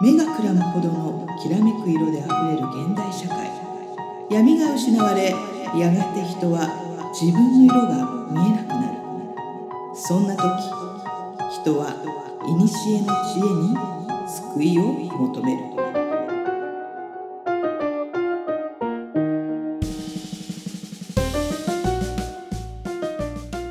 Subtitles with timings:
[0.00, 3.50] 目がくらむほどのきらめく色であふれる現代社会。
[4.30, 5.34] 闇が失われ
[5.76, 8.98] やがて人は自分の色が見えなくなる。
[9.96, 10.44] そんな時
[11.62, 11.90] 人は
[12.42, 13.74] 古の知恵に
[14.28, 14.82] 救いを
[15.18, 15.58] 求める。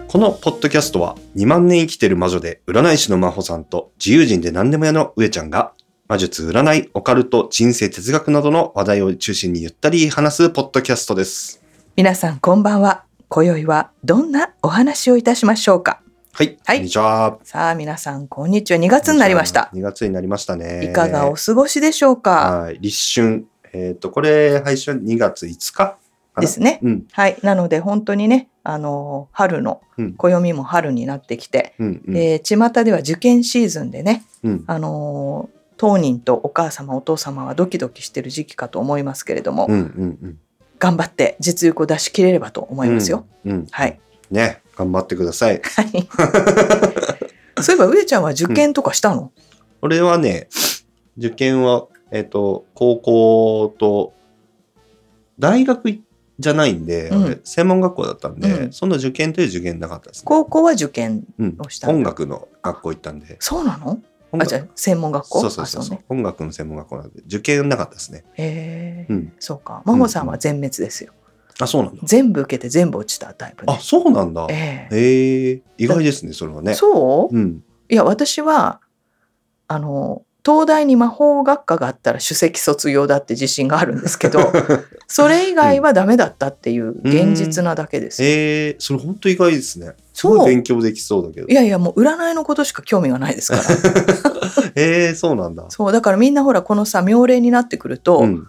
[0.10, 5.74] このポッドキャストは2万年生きてる魔女で占い師の真帆さんと自由人で何でも屋の上ちゃんが
[6.08, 11.62] 魔術、占い、オカルト、人生、哲学などの話題を中心にゆったり話すポッドキャストです。
[11.98, 16.02] 皆さんこんばんは今宵はどんなお話をいたしましょうか？
[16.32, 16.58] はい。
[16.66, 17.40] はいこんにちは。
[17.44, 20.86] さあ皆さんこんにちは2月になりました2月になりましたね。
[20.86, 22.62] いかがお過ごしでしょうか？
[22.62, 22.80] はい。
[22.80, 23.46] 立春。
[23.74, 25.98] えっ、と、これ、配信は2月5日
[26.40, 27.06] ですねうん。
[27.12, 30.14] はいなので本当にねあの春のうん。
[30.14, 32.02] 暦も春になってきて、うん。
[32.08, 32.18] うん。
[32.18, 34.64] えー巷では受験シーズンでねうん。
[34.68, 39.80] あのー当人とお母様お父様はドキドキしてる時期かと思いますけれども、うん。
[40.22, 40.40] うん。
[40.80, 43.26] 頑張って実力を出し切れればと思いますよ。
[43.46, 43.52] うん。
[43.52, 43.68] うん。
[43.72, 44.00] はい。
[44.32, 44.62] ね。
[44.76, 45.62] 頑張ってください。
[45.64, 46.08] はい。
[47.64, 49.32] そういえば上ちゃんは受験とかしたの？
[49.82, 50.48] 俺はね、
[51.18, 54.14] 受験は、えっ、と、高校と、
[55.40, 56.00] 大学
[56.40, 60.22] じゃないんで、うん俺専門学校だったんで、うんそんな受験という受験なかったですね。
[60.26, 63.38] 高校は受験うんをしたんだ音楽の学校行ったんで。
[63.40, 64.00] そうなの？
[64.44, 65.42] あじゃあ専門学校？
[65.42, 66.06] そうそうそうそう、あね。
[66.10, 68.24] 音楽の専門学校なんで、受験なかったですね。
[68.36, 69.34] へえ、うん。
[69.40, 69.82] そうか。
[69.86, 71.14] 真帆さんは全滅ですよ。
[71.60, 72.02] あ、そうなんだ。
[72.04, 73.80] 全部受けて全部落ちたタイプあ、ね。
[73.82, 74.46] そうなんだ。
[74.50, 76.74] えへえ意外ですね、それはえね。
[76.76, 77.36] そう？
[77.36, 77.64] うん。
[77.90, 78.82] いや私は
[79.68, 84.40] あの東大に魔法学科があったら首席卒業だって自信があるんですけど
[85.06, 88.30] それ以外はダメだったっていう現実なだけですよ。
[88.30, 89.88] ええそれ本当意外ですね。
[90.14, 91.54] すそう勉強できそうだけどい。
[91.54, 93.64] やいやもう占いのことしか興味がないですから
[94.76, 95.66] ええそうなんだ。
[95.68, 98.48] そうだからみんなほらこのさ妙齢になってくると、うん。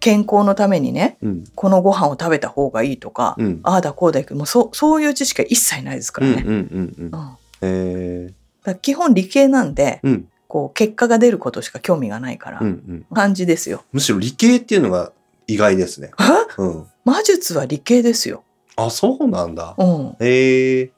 [0.00, 1.44] 健康のためにねうん。
[1.54, 3.60] このご飯を食べた方がいいとか、うん。
[3.62, 6.44] ああだこうだけどもうそそういう知識は一切ないですからね。
[6.46, 6.56] うんうん
[7.00, 7.28] うんうん
[7.62, 8.34] え
[8.64, 13.06] ら基本理系なんで、ーうんこう結果が出ることしか興味がないから、うんうん。
[13.12, 13.82] 感じですよ。
[13.90, 15.10] むしろ理系っていうのが
[15.48, 16.12] 意外ですね。
[16.56, 16.62] え？
[16.62, 16.86] うん。
[17.04, 18.44] 魔術は理系ですよ。
[18.76, 19.74] あ、そうなんだ。
[19.76, 20.16] うん。
[20.20, 20.90] ええ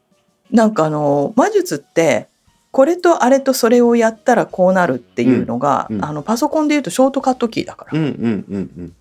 [0.51, 2.29] なんかあの魔術って
[2.71, 7.99] これとあれとそれをやったらこうなるっていうのが、うんうんあのパソコンで言うとショートカットキーだから。
[7.99, 8.97] うんうんうんうん。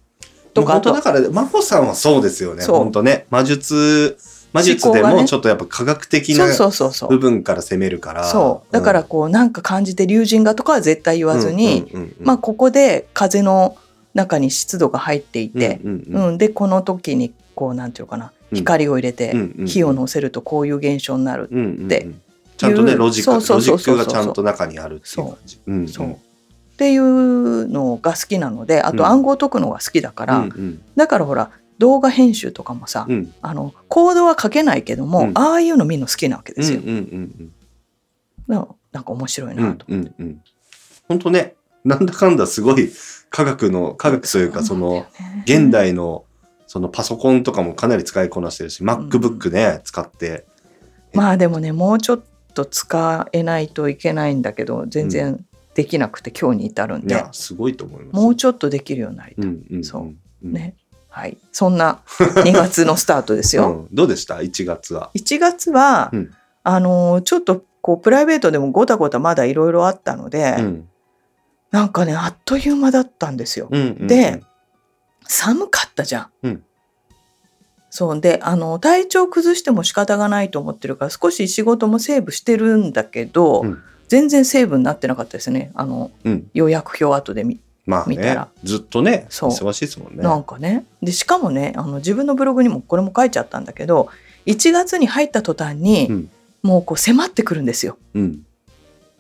[0.54, 2.64] とか本当だから、真帆さんはそうですよね。
[2.64, 3.26] 本当ね。
[3.30, 4.18] 魔術、
[4.56, 6.46] 魔術でもちょっとやっぱ科学的な。
[7.10, 8.24] 部分から攻めるから。
[8.24, 8.74] そう。
[8.74, 13.76] だからこうなんか感じて竜神画とかは絶対言わずに、まあここで風の
[14.14, 15.90] 中に湿度が入っていて、う
[16.32, 18.58] んでこの時にこうなんていうかなうん。
[18.58, 21.50] 光を入れて火を乗せるとこういう現象になる。
[21.52, 21.88] うんうんうん。
[21.90, 22.08] で
[22.56, 25.60] ちゃんとねロジックロジックがちゃんと中にあるっていう感じ。
[25.68, 25.74] う。
[25.74, 25.88] んうん。
[25.90, 26.12] そう。
[26.12, 26.18] っ
[26.78, 28.96] ていうのが好きなのであうん。
[28.96, 30.82] と暗号解くのが好きだから、うんうん。
[30.96, 33.34] だからほら動画編集とかもさ、うん。
[33.42, 35.32] あのコードは書けないけども、うん。
[35.36, 36.80] ああいうの見るの好きなわけですよ。
[36.80, 37.52] うんうんうん
[38.48, 39.86] ななんか面白いうんうなんと。
[39.90, 40.42] うんうん。
[41.08, 42.92] 本当ねなんだかんだすごい
[43.30, 45.06] 科学の科学というかその
[45.46, 46.26] 現代の
[46.68, 50.46] そのパソコンとかもかなり使いこなしてるし、MacBook ね使って。
[51.14, 58.16] まあでもねもうちょっと使えないといけないんだけど全然できなくて今日に至るんで、いやすごいと思います。
[58.16, 60.04] もうちょっとできるようになりたい、うんうんうんそう。
[60.04, 60.18] うん
[60.52, 60.76] ね
[61.16, 61.38] はい。
[61.54, 63.70] そんな 2月のスタートですよ。
[63.70, 63.88] うん。
[63.96, 65.12] どうでした？1月は。
[65.16, 66.32] 1月は、うん。
[66.64, 70.90] あのちょっとこうプライベートでもごたごたまだいろいろあったので、うん。
[71.72, 73.70] なんかねあっという間だったんですよ。
[73.72, 74.08] うんうんうん。
[74.08, 74.44] で
[75.26, 76.28] 寒かったじゃん。
[76.44, 76.64] うん。
[77.90, 78.20] そう。
[78.20, 83.82] であの体調崩しても仕方がないと思ってるから少し仕事もセーブしてるんだけど、うん。
[84.10, 85.72] 全然セーブになってなかったですね。
[85.76, 86.50] あのうん。
[86.54, 89.50] 予約表後で見まあね見たらずっとねそう。
[89.50, 90.24] 忙しいですもんね。
[90.24, 90.86] なんかね。
[91.02, 94.10] でしかもねあの自分のブログにもこれも書いちゃったんだけど
[94.46, 96.30] 1月に入った途端に、うん。
[96.64, 97.96] もうこう迫ってくるんですよ。
[98.16, 98.40] うん、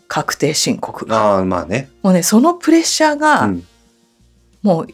[0.07, 1.05] 確定申告。
[1.05, 1.35] が。
[1.35, 1.91] ああまあね。
[2.01, 3.63] もうねそのプレッシャーが、うん。
[4.63, 4.87] もう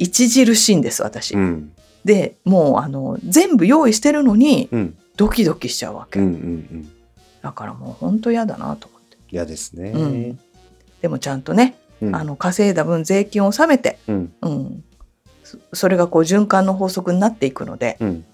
[0.00, 1.34] 著しいんです私。
[1.34, 1.72] うん。
[2.04, 4.96] でもうあの全部用意してるのにうん。
[5.16, 6.90] ドキドキしちゃうわけ、うんうんうん。
[7.42, 9.90] だからもう本当嫌だなと思って、嫌ですね。
[9.90, 10.38] うん。
[11.00, 12.16] でもちゃんとね、うん。
[12.16, 14.32] あの稼いだ分税金を納めて、うん。
[14.42, 14.84] うん、
[15.44, 18.24] そそれがこう循環の法則になっていくのでうん。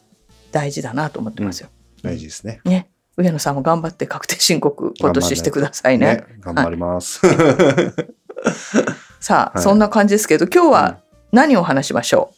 [0.53, 1.69] 大事だなと思ってますよ。
[2.03, 2.61] 大事ですね。
[2.65, 2.89] ね。
[3.17, 6.07] 上野さんも頑張って確定申告今年してくださいね。
[6.07, 6.25] ね。
[6.41, 7.21] 頑張ります。
[9.21, 9.63] さあ、はい。
[9.63, 10.99] そんな感じですけど今日は
[11.33, 12.33] 何を話しましょ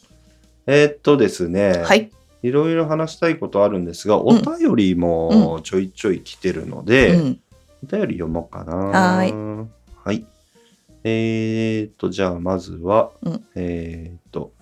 [0.67, 2.11] えーっとですね、う、はい。
[2.41, 7.39] いろいろ話したいことあるんですが、お便りもちょいちょい来てるので、うん。
[7.83, 8.75] お便り読もうかな。
[8.75, 9.65] はー
[10.03, 10.25] はい。
[11.07, 14.53] えーと、じゃあまずは、うんえーと、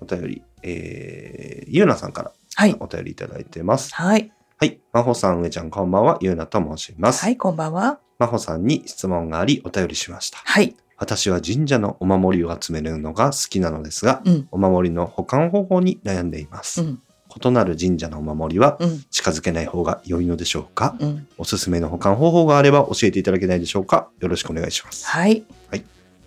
[0.00, 2.76] お便り、えー、ゆうなさんからはい。
[2.80, 3.94] お便りいただいてます。
[3.94, 4.32] はい。
[4.58, 4.80] はい。
[4.92, 6.18] まほさん、うえちゃん、こんばんは。
[6.20, 7.22] ゆうなと申します。
[7.22, 8.00] はい、こんばんは。
[8.18, 10.38] まほさんに質問があり、お便りしました。
[10.44, 10.76] はい。
[10.98, 14.48] 私は神社のお守りを集めるのが好きなのですが、うん。
[14.50, 16.82] お守りの保管方法に悩んでいます。
[16.82, 17.02] うん。
[17.34, 19.04] 異なる神社のお守りはうん。
[19.10, 20.96] 近づけない方が良いのでしょうか？
[20.98, 21.26] うん。
[21.38, 24.08] おすすめの保管方法があれば教えていただけないでしょうか？
[24.20, 25.06] よろしくお願いします。
[25.06, 25.42] はい。
[25.70, 25.84] はい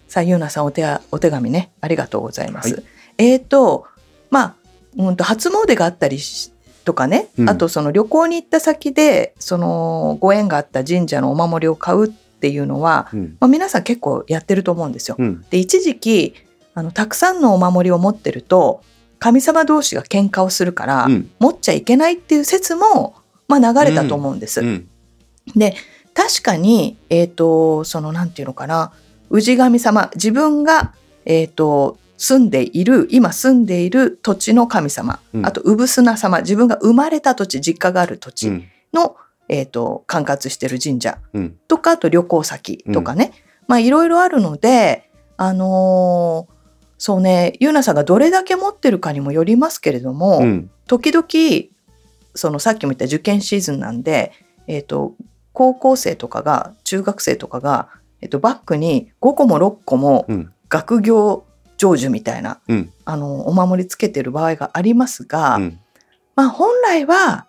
[0.08, 2.76] さあ、ゆうなさん、お手や、お手紙ね、ありがとうございます。
[2.76, 2.82] は
[3.18, 3.86] えっ、と、
[4.30, 4.56] まあ、
[4.98, 6.54] うんと、初詣があったりし
[6.86, 13.38] とかね、うんあとその旅行に行った先で、そのご縁があった神社のお守りを買うっていうのは、うん。
[13.40, 15.18] まあ、皆さん結構やってると思うんですよ。
[15.20, 15.42] うん。
[15.50, 16.36] で、一時期、
[16.76, 18.84] あの、たくさんのお守りを持ってると、
[19.20, 21.32] 神様同士が喧嘩をするから、うん。
[21.40, 23.16] 持っちゃいけないっていう説も、
[23.48, 24.62] まあ、流れたと思うんです。
[24.62, 24.90] うん。
[25.56, 25.76] で
[26.14, 28.94] 確かに、えー、とそのなんていうのかな
[29.30, 30.94] 氏神様自分が、
[31.26, 38.64] えー、と住んでいる今住んでいる土地の神様、うんあと産砂様自分が生まれた土地実家がある土地うん。
[38.94, 39.18] の、
[39.50, 41.58] えー、と管轄してる神社うん。
[41.68, 43.34] とかあと旅行先とかね、
[43.68, 46.55] まあいろいろあるのであのー
[46.98, 50.72] そうねゆうなさんがどれだけ持ってるかにもよりますけれども、うん。
[50.88, 51.26] 時々
[52.36, 54.32] そのさっきも言った受験シーズンなんで、
[54.68, 55.14] えー、と
[55.54, 57.90] 高校生とかが中学生とかが、
[58.22, 60.52] えー、とバッグに5個も6個もうん。
[60.68, 61.46] 学業
[61.78, 62.92] 成就みたいな、うん。
[63.06, 65.80] あのお守りつけてる場合がありますが、うん。
[66.36, 67.48] まあ本来は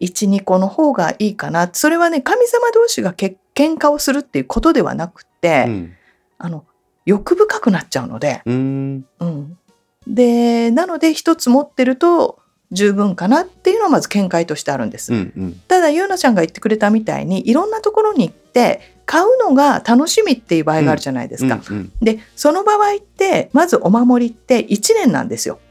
[0.00, 5.92] 12個の方がいいかなそれはね神様同士がけ喧嘩をするっていうことではなくて、うん。
[6.38, 6.64] あの
[7.06, 8.42] 欲深くなっちゃうので。
[8.44, 9.04] うん。
[9.20, 9.58] うん、
[10.06, 12.40] でなので一つ持ってると
[12.72, 15.12] 十分かなっていうのはまず見解としてあるんです。
[15.12, 15.32] うん。
[15.36, 15.52] うん。
[15.66, 21.60] ただゆうなちゃんが言ってくれたみたいにいろんなところに行って買うのが楽しみっていう場合があるじゃないですか。
[21.68, 21.92] うん。
[22.00, 25.69] でその場合ってまずお守りって1年なんですようん。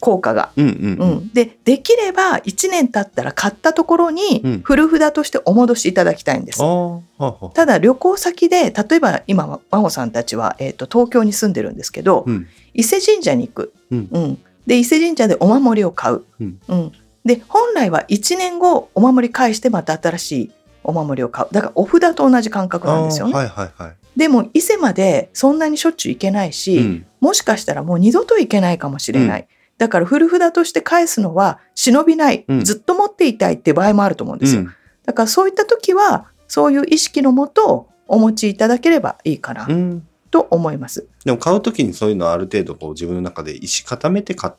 [0.00, 0.50] 効果が。
[0.56, 0.68] うん。
[0.68, 0.70] う。
[0.70, 6.62] うんん、でできれば1年経ったら買ったところうんに古札としてお戻しいただきたいんです。
[6.62, 6.68] ああ。
[6.68, 7.50] はは。
[7.54, 12.46] ただ旅行先で例えば今は真帆さんたちは、えー、と東京に住んでるんですけど、うん。
[12.74, 16.92] 伊勢神社に行く、うんで伊勢神社でお守りを買う、うん
[17.24, 20.50] で本来は1年後お守り返してまた新しい
[20.84, 23.96] お守りを買うだからお札と同じ感覚なんですよね、あーはいはいはい。
[24.16, 27.06] でも伊勢までそんなにしょっちゅう行けないし、うん。
[27.20, 29.48] もしかしたらもう二度と行けないかもしれない、
[29.78, 32.64] だから古札として返すのは忍びない、うん。
[32.64, 34.72] ずっと持っていたいって場合もあると思うんですよ、うん。
[35.04, 40.06] だからそういった時はそういう意識のもとお持ちいただければいいかなうん。
[40.30, 44.52] と思います、でも買うときにそういうのある程度こう自分の中で意思固めて買っ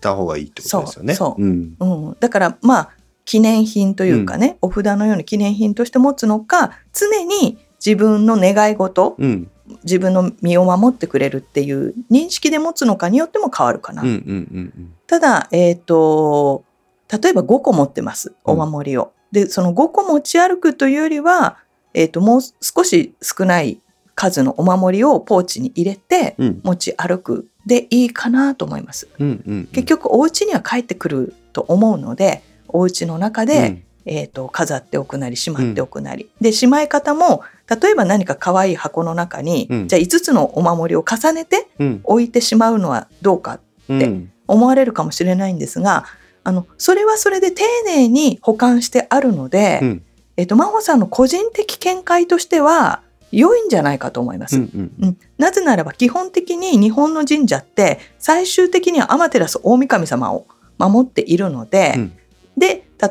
[0.00, 1.14] た方がいいってことですよね。
[1.14, 1.42] そう。
[1.42, 1.46] う。
[1.46, 1.76] ん、
[2.20, 2.90] だからまあ
[3.24, 9.50] 記念品というかね、お札のように記念品として持つのか常に自分の願い事うん。
[9.82, 14.02] 自分の身を守ってくれるっていう認識で持つのかによっても変わるかな。
[14.02, 14.08] うん。
[14.08, 14.16] うん。
[14.16, 14.94] うん。
[15.06, 16.64] ただ、えー、と
[17.10, 19.12] 例えば5個持ってますお守りを。
[19.32, 21.58] でその5個持ち歩くというよりは、
[21.94, 23.80] えー、ともう少し少ない
[24.14, 26.60] 数のお守りをポーチに入れてうん。
[26.62, 29.08] 持ち歩くでいいかなと思います。
[29.18, 29.42] うん。
[29.46, 29.66] うん。
[29.72, 42.00] 結局お家には帰ってくると思うのでお家の中で、えー、と飾っておくなりしまっておくなり、でしまい方も例えば何か可愛い箱の中に、うんじゃあ5つのお守りを重ねてうん。
[42.04, 44.02] 置いてしまうのはどうかうん。
[44.02, 44.32] うん。
[44.46, 46.04] 思われるかもしれないんですが
[46.42, 50.02] あのそれはそれで丁寧に保管してあるので、うん。
[50.36, 54.56] えっと真帆さんの個人的見解としては良いんじゃないかと思います。
[54.56, 54.62] うん。
[54.74, 54.92] うん。
[55.00, 60.46] うんなぜならば基本的に日本の神社って最終的には天照大神様を
[60.78, 62.10] 守っているので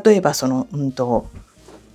[0.03, 1.27] 例えばその、うんと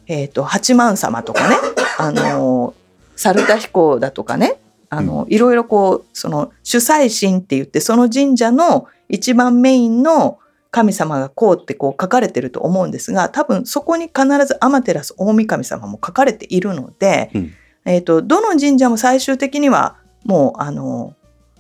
[0.06, 1.56] えー、と八幡様とかね
[1.98, 2.74] あの
[3.16, 10.38] 猿田彦だとかねあの、いろいろこうその主催神って言ってその神社の一番メインの
[10.70, 17.52] 神様がこうってこう書かれてると思うんですが多分そこに必ず天照大神様も書かれているので、うん。
[17.84, 21.14] えー、とどの神社も最終的にはもうあの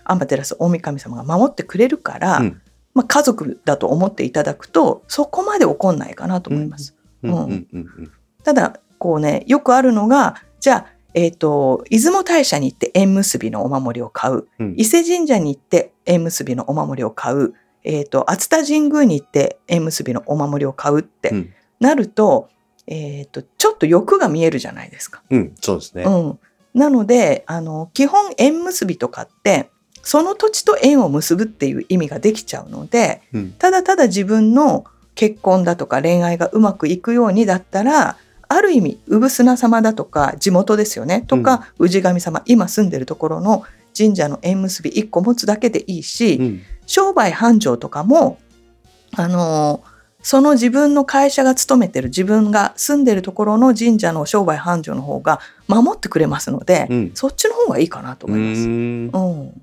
[0.04, 2.60] 天照大神様が守ってくれるから、うん
[2.98, 6.96] まあ、家族だと思っていただくとそこまで怒んないかなと思います。
[7.22, 7.32] うん。
[7.32, 7.68] うん。
[7.72, 8.12] うん。
[8.42, 14.74] ただこうねよくあるのがじゃあ、えー、と出雲大社に行って縁結びのお守りを買ううん。
[14.76, 21.54] 伊勢神社に行って縁結びのお守りを買う、えー、と熱田神宮に行って縁結びのお守りを買うってうん。
[21.78, 22.48] なると,、
[22.88, 25.22] えー、とちょっと欲が見えるじゃないですか。
[25.30, 25.54] うん。
[25.60, 26.02] そうですね。
[26.02, 26.38] うん、
[26.74, 29.70] なのであの基本縁結びとかって
[30.08, 33.52] その土地と縁を結ぶっていう意味ができちゃうのでうん。
[33.52, 38.16] ただただ自分の結婚だとか恋愛がうまくいくようにだったら
[38.48, 46.62] ある意味産砂様だとか地元ですよねとか、氏神様今住んでるところの神社の縁結び1個持つだけでいいし、うん。
[46.86, 48.38] 商売繁盛とかも
[49.14, 49.82] あの
[50.22, 57.10] その自分の会社が勤めてる自分が住んでるところの神社の商売繁盛の方が守ってくれますので、うん。
[57.12, 58.62] そっちの方がいいかなとう思います。
[58.62, 59.62] うん、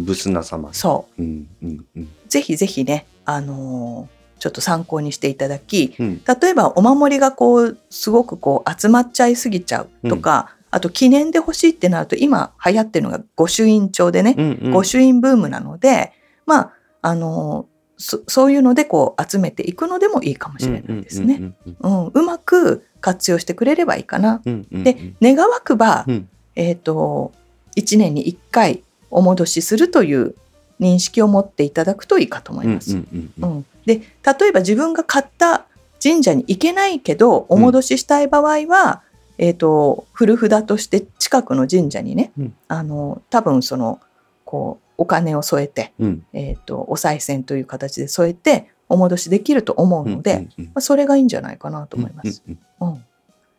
[0.00, 0.72] ブスナ様。
[0.72, 1.22] そう。
[1.22, 2.08] うんうんうん。
[2.28, 6.22] ぜひぜひね、あのーちょっと参考にしていただきうん。
[6.40, 14.72] 例えばお守りがこうすごくこう集まっちゃいすぎちゃうとか、あと記念で欲しいってなると今流行ってるのが御朱印帳でね、うんうん。
[14.72, 16.12] 御朱印ブームなので
[16.44, 21.36] まああのーそそういうのでこう集めていくのでもいいかもしれないですね。
[21.36, 24.42] うんうんうんうんうまく活用してくれればいいかな。
[24.44, 24.84] うんうんうん。
[24.84, 26.28] で願わくば、うん。
[26.56, 27.32] えっ、と
[27.76, 30.34] 1年に1回お戻しするという
[30.80, 32.96] 認識を持っていただくといいかと思います。
[32.96, 33.66] うんうんうんうん。
[33.86, 35.66] で例えば自分が買った
[36.02, 39.02] 神社に行けないけどお戻ししたい場合は、
[39.38, 42.54] えー、と古札として近くの神社にね、うん。
[42.68, 44.00] あの多分その
[44.44, 46.26] こうお金を添えて、うん。
[46.32, 52.42] えー、とお賽銭という形で添えてお戻しできると思うので、うんうんまあ、それがいいんじゃないかなと思います。
[52.46, 53.04] うん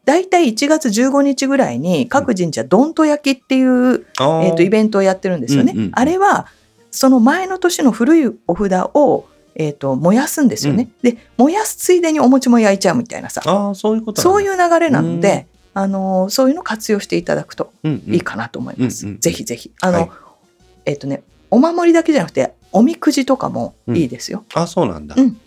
[0.08, 5.74] うんうんだいたい1月15日ぐらいに各神社どんと焼きっていう、えー、とイベントをやってるんですよね。
[5.76, 6.48] うんうんあれは
[6.90, 10.90] その前の年の古いお札を、えー、と燃やすんですよね。
[11.02, 13.42] で燃やすついでにお餅も焼いちゃうみたいなさ。
[13.46, 18.04] あーそういうことうそういう流れなので、あのーそういうのを活用していただくとうん。
[18.08, 18.14] うん。
[18.14, 19.06] いいかなと思います。
[19.06, 19.72] うんうんぜひぜひ。
[19.82, 20.10] あの、はい。
[20.86, 21.22] えっ、とね
[21.52, 24.46] お守りだけじゃなくておみくじとかもいいですよ。
[24.54, 25.16] あそうなんだ。
[25.18, 25.38] うん。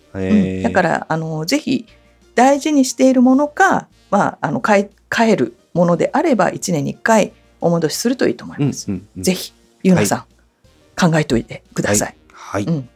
[0.61, 1.87] だからあのぜひ
[2.35, 8.87] 大事にしているものか、まあ、あの買い買えるものであれば1年に1回お戻しするといいと思います。
[8.89, 12.15] うんうんうんぜひゆうなさん、考えておいてください。
[12.31, 12.89] はいうん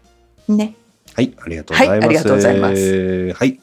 [0.58, 0.76] ね。
[1.14, 3.60] はいありがとうございますはいありがとうございますはい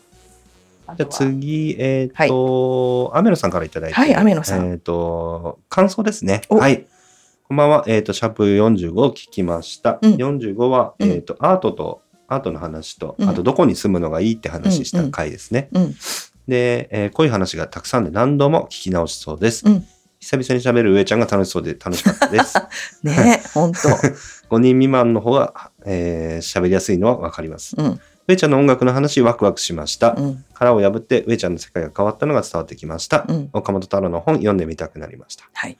[0.96, 3.94] じゃ次、えっ、と、アメノさんからいただいて。
[3.94, 6.42] はいアメノさんえっ、と、感想ですね。
[6.50, 6.86] おはい。
[7.44, 7.84] こんばんは。
[7.86, 9.98] えっ、と、シャープ45を聞きました。
[10.02, 12.01] うん45は、うんえっ、と、アートと、
[12.32, 15.68] アートの話と、うんあと、どこに住むのがいいって話した回ですね。
[15.72, 15.94] うん
[16.48, 19.64] で、えーこういう話がたくさんで何度も聞き直しそうです。
[19.66, 19.86] うん
[20.18, 22.56] 久々に喋る上ちゃんが楽しそうで楽しかったです。
[23.02, 23.88] ね本当。
[24.54, 27.74] 5 人未満の方が、えー喋りやすいのはわかります。
[27.76, 30.14] うん上ちゃんの音楽の話、ワクワクしました。
[30.16, 33.24] うん殻を破って上ちゃんの世界が変わったのが伝わってきました。
[33.28, 35.44] うん岡本太郎の本読んでみたくなりました。
[35.52, 35.76] はい。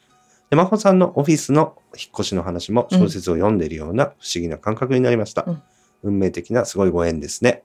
[0.50, 5.44] で、真帆さんのオフィスの引っ越しの話も小説を読んでいるような不思議な感覚になりました。
[5.47, 5.62] うん
[6.02, 7.62] 運命的なすごいご縁ですね。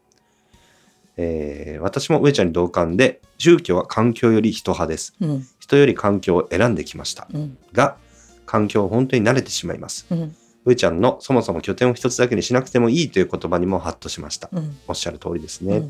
[1.17, 5.15] えー私も上ちゃんに同感で、宗教は環境より人派です。
[5.19, 7.27] うん人より環境を選んできました。
[7.33, 7.97] うんが、
[8.45, 10.05] 環境を本当に慣れてしまいます。
[10.09, 14.49] うん上ちゃんのそもそも拠点を一つだけにしなくてもいいという言葉にもハッとしました。
[14.51, 15.89] うんおっしゃる通りですね。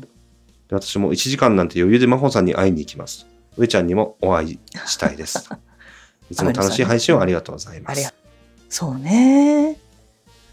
[0.70, 3.26] 私も1時間なんて余裕で真帆さんに会いに行きます。
[3.56, 5.48] 上ちゃんにもお会いしたいです。
[6.30, 8.14] いつも楽しい配信をありがとうございます。
[8.68, 9.78] そうね。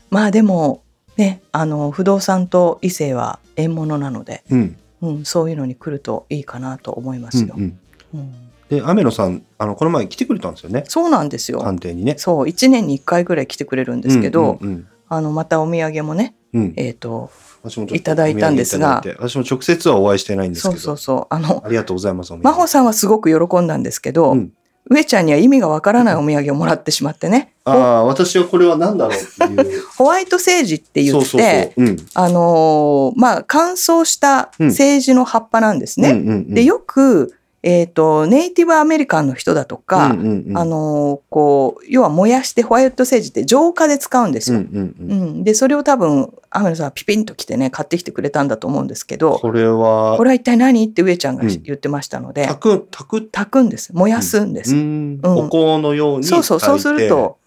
[0.09, 0.84] まあでも
[1.17, 4.77] ねあの不動産と異性は縁物なので、うん。
[5.01, 7.53] うん、そういうのに来るといいかなと思いますよ。
[7.57, 7.79] うん
[8.13, 8.35] うんうん
[8.69, 10.85] で、雨野さん、あの、この前来てくれたんですよね？
[10.87, 11.59] そうなんですよ。
[11.59, 12.15] 官邸にね。
[12.17, 17.29] そう1年に1回ぐらい来てくれるんですけど、うんうんあのまたお土産もね、うんうんえっ、と
[17.61, 20.79] 私もちょっといただいたんですが私も直接はお会いしてないんですけど。
[20.79, 22.33] そうそうそうあのありがとうございます。
[22.33, 24.53] 真帆さんはすごく喜んだんですけど、うん
[24.89, 29.83] 上ちゃんには意味がわからないお土産をもらってしまってね、 ああ、私はこれは何だろうっていう。
[29.97, 31.73] ホワイトセージって言って。
[32.13, 36.43] あのーまあ乾燥したセージの葉っぱなんですね。
[36.47, 37.33] でよく、
[37.67, 40.57] えー、とネイティブアメリカンの人だとか、うんうんうん。
[40.57, 44.59] あのーこう要は燃やしてホワイトセージって浄化で使うんですよ。
[44.59, 45.39] うんうんううん。
[45.39, 51.63] んでそれを多分天野さんはピピンと来てね買ってきてくれたんだと思うんですけどこれはこ、れは一体何って上ちゃんがうん。
[51.63, 53.91] 言ってましたので、炊く、炊く、炊くんです。
[53.95, 54.75] 燃やすんです。
[54.75, 55.19] うん。
[55.23, 55.31] うん。
[55.47, 57.39] お香のようにそうそうそうすると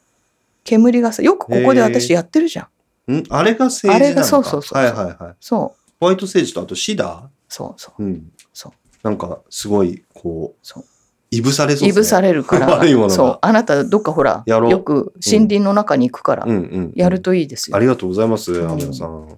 [0.65, 2.69] 煙がさよくここで私やってるじゃ
[3.07, 3.19] ん。
[3.19, 3.25] ん？
[3.31, 4.07] あれがセージなのか？
[4.07, 5.35] あれがそうそうそうはいはいはい。
[5.39, 5.81] そう。
[6.01, 7.31] ホワイトセージとあとシダ？
[7.49, 8.03] そうそう。
[8.03, 8.33] ーうん。
[9.03, 10.85] なんか、すごい、こう、そう
[11.31, 16.93] いぶされそういぶされるから そうあなたどっかほらやろうよく森林の中に行くから、うんうん。
[16.95, 17.77] やるといいですよ。
[17.77, 19.29] ありがとうございます、うんアメロさん。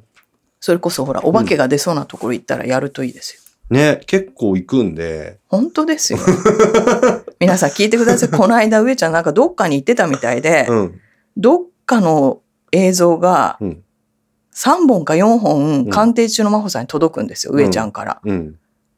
[0.61, 3.41] それこそほらお化けが出そうなところ行ったらやるといいですよ。
[3.77, 6.19] ね、結構行くんで、本当ですよ。
[7.39, 8.29] 皆さん聞いてください。
[8.29, 11.01] この間上ちゃんなんかどっかに行ってたみたいで、うん。
[11.37, 12.41] どっかの
[12.73, 13.83] 映像がうん
[14.53, 18.21] 3本か4本ん鑑定中の真帆さんに届くんですよ、上ちゃんから。
[18.25, 18.57] うん。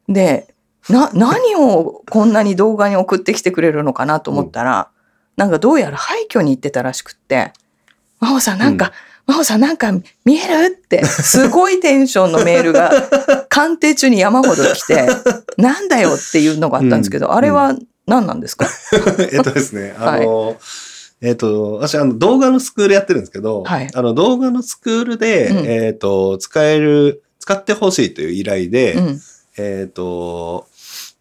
[0.08, 0.51] で
[0.88, 4.88] な何をこんなに動画に送ってきてくれるのかなと思ったら、
[5.36, 7.52] なんかどうやら廃墟に行ってたらしくって
[8.20, 8.92] 真帆さんなんか、
[9.26, 9.92] 真帆さんなんか
[10.24, 10.74] 見える？
[10.74, 12.92] って、すごいテンションのメールが
[13.48, 15.06] 鑑定中に山ほど来て、
[15.56, 17.34] なんだよっていうのがあったんですけど、うん。
[17.34, 17.74] あれは
[18.06, 18.66] 何なんですか、
[19.32, 20.56] えっとですね、あの、
[21.20, 23.88] えっと、私、あの、動画のスクールやってるんですけど、はい。
[23.94, 25.66] あの、動画のスクールで、うん。
[25.66, 29.20] えっと、使える、使ってほしいという依頼で、うん。
[29.56, 30.66] えっと、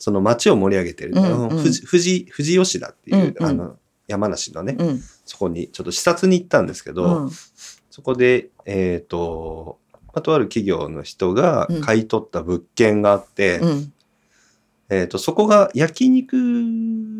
[0.01, 2.25] その町を盛り上げてる、うんうん富士、富士、
[2.57, 3.77] 吉田っていう、うんうんあの、
[4.07, 5.03] 山梨のね、うん。
[5.25, 7.31] そこにちょっと視察に行ったんですけど、うん。
[7.91, 13.93] そこで、えっ、と、まあとある企業の人がうん買い取った物件があって、うん。
[14.89, 16.35] えっ、と、そこが焼肉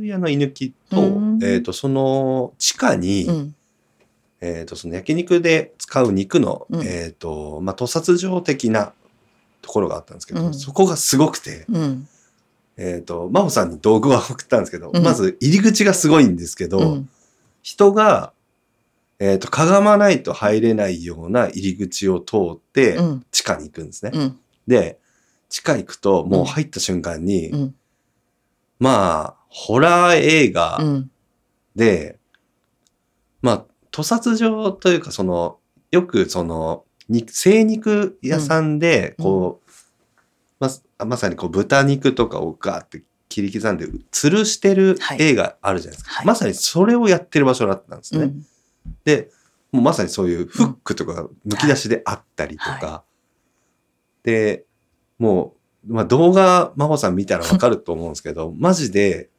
[0.03, 3.55] 屋の居抜きと、うんえっ、と、その地下に、うん。
[4.41, 8.93] えっ、と、その焼肉で使う肉の、うんえっ、と、まあ、屠殺場的な
[9.61, 12.07] ところがあったんですけど、うんそこがすごくて、うん。
[12.83, 17.09] えっ、と、真帆さんに道具は送ったんですけど、うんまず入り口がすごいんですけど、うん。
[17.61, 18.33] 人が、
[19.19, 23.25] えっ、と、かがまないと入れないような入り口を通って、うん。
[23.31, 24.11] 地下に行くんですね。
[24.15, 24.39] うん。
[24.67, 24.97] で、
[25.49, 27.75] 地下行くと、もう入った瞬間に、うん。
[28.79, 31.11] まあ、ホラー映画うん。
[31.75, 32.17] で、
[33.43, 35.59] まあ、屠殺場というか、その、
[35.91, 39.60] よくその、に精肉屋さんで、うんこう、
[41.05, 46.15] ままさにこう豚肉とかをガーって切り刻んで吊るしてるはい映画あるじゃないですか。
[46.15, 48.23] はいまさにそれをやってる場所だったんですね。
[48.23, 48.45] うん。
[49.05, 49.29] で、
[49.71, 53.03] もうまさにそういうフックとかがむき出しであったりとか、は
[54.23, 54.65] で、
[55.17, 55.55] も
[55.87, 59.29] う、まあ、動画、真帆さん見たらわかると思うんですけど、マジで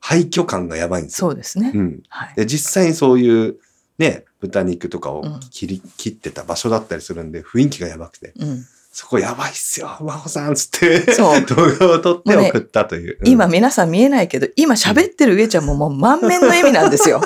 [0.00, 1.28] 廃墟感がやばいんですよ。
[1.28, 1.72] そうですね。
[1.74, 2.02] うん。
[2.08, 2.34] はい。
[2.34, 3.56] で、実際にそういう
[3.98, 8.64] ね、豚肉とかをうん切り、切ってた場所だったりするんで、雰囲気がやばくて、うん。
[8.98, 13.18] そこやばいっすよ、真帆さんっつって、そう動画を撮って送ったという。
[13.20, 17.20] うん今皆さん見えないけど、今喋ってる上ちゃんももう 満面の笑みなんですよ。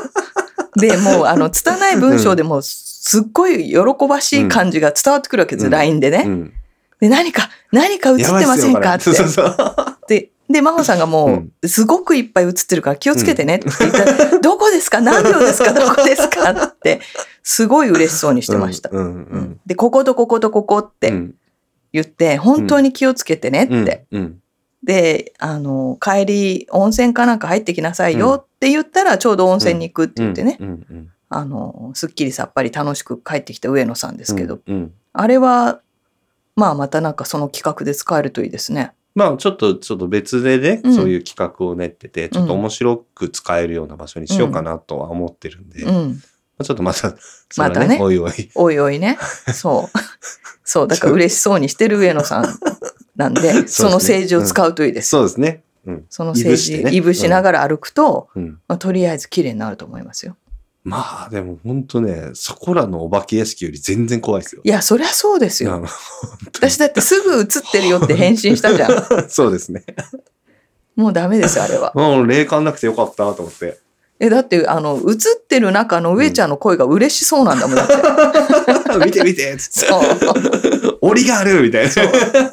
[0.74, 6.24] で、もうあの、拙い文章でもすっごい喜ばしい感じが伝わってくるわけです、うん LINE でね。
[6.26, 6.52] うん。
[6.98, 8.94] で、何か、何か映ってませんか？
[8.94, 9.12] って。
[9.14, 9.56] そうそう。
[10.08, 15.00] で、で、真帆さんがもう、すごくいっぱい映ってるから気をつけてねって言ったら、 どこですか？
[15.00, 15.72] 何秒ですか？
[15.72, 16.50] どこですか？
[16.50, 17.00] って、
[17.44, 18.90] すごい嬉しそうにしてました。
[18.92, 19.12] うんううん
[19.42, 21.34] んで、こことこことここっうん。
[21.92, 23.82] て言って、本当に気をつけてねうん。
[23.82, 24.06] って。
[24.10, 24.40] うん。
[24.82, 30.58] で、あの、帰り温泉かなんか入ってきなさいよって言ったら、ちょうど温泉に行くって言ってね、
[31.28, 34.60] あの、すっきりさっぱり楽しく帰ってきた上野さんですけど、
[35.12, 35.80] あれは、
[36.56, 38.92] まあまたなんかその企画で使えるといいですね。
[39.14, 40.94] まあちょっと、ちょっと別でね、うん。
[40.94, 46.22] そういう企画を練ってて、ちょっと面白く使えるような場所にしようかなとは思ってるんで、まうん。
[46.60, 48.50] あちょっとまた、それはまたねおいおい。
[48.54, 49.18] おいおいね。
[49.52, 49.98] そう。
[50.64, 52.44] そう、だから嬉しそうにしてる上野さん
[53.16, 55.08] なんで、その政治を使うといいです。
[55.08, 55.62] そうですね。
[55.86, 56.06] うん。
[56.08, 58.60] その政治、いぶしながら歩くと、うん。
[58.68, 60.36] まあ、とりあえず綺麗になると思いますよ。
[60.82, 64.62] まあでも本当ね、そこらのお化け屋敷より全然怖いですよ。
[64.64, 65.76] いや、そりゃそうですよ。
[65.76, 65.86] うん
[66.46, 69.06] 私だってすぐ映ってるよって返信したじゃん。
[69.28, 69.84] そうですね。
[70.96, 71.92] もうダメですよ、あれは。
[71.94, 73.78] もう霊感なくてよかったなと思って。
[74.20, 75.16] え、だって、あの、映っ
[75.48, 77.94] てる中の上ちゃんの声が嬉しそうなんだもん、だって。
[79.04, 79.94] 見て見てつって。
[81.00, 81.90] 檻があるみたいな。
[81.90, 82.06] そう。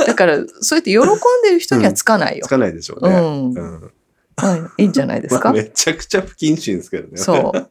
[0.05, 1.03] だから、そうやって喜ん
[1.43, 2.49] でる人にはつかないよつ。
[2.49, 3.15] かないでしょうね。
[3.15, 3.91] うんうん
[4.39, 5.45] はい、いいんじゃないですか？
[5.45, 7.17] まあめちゃくちゃ不謹慎ですけどね。
[7.17, 7.69] そう。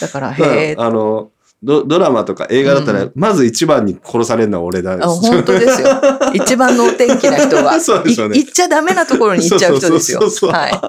[0.00, 0.74] だから、まへえ。
[0.78, 1.30] あ、あの
[1.62, 5.88] ド、ドラマとか映画だったら、うんまず一番に殺されるのは俺だあ本当ですよ。
[6.34, 7.78] 一番のお天気な人が。
[7.80, 10.20] そうでしょうねい行っちゃダメなところに行っちゃう人ですよ。
[10.20, 10.80] そうそうそうそうはい。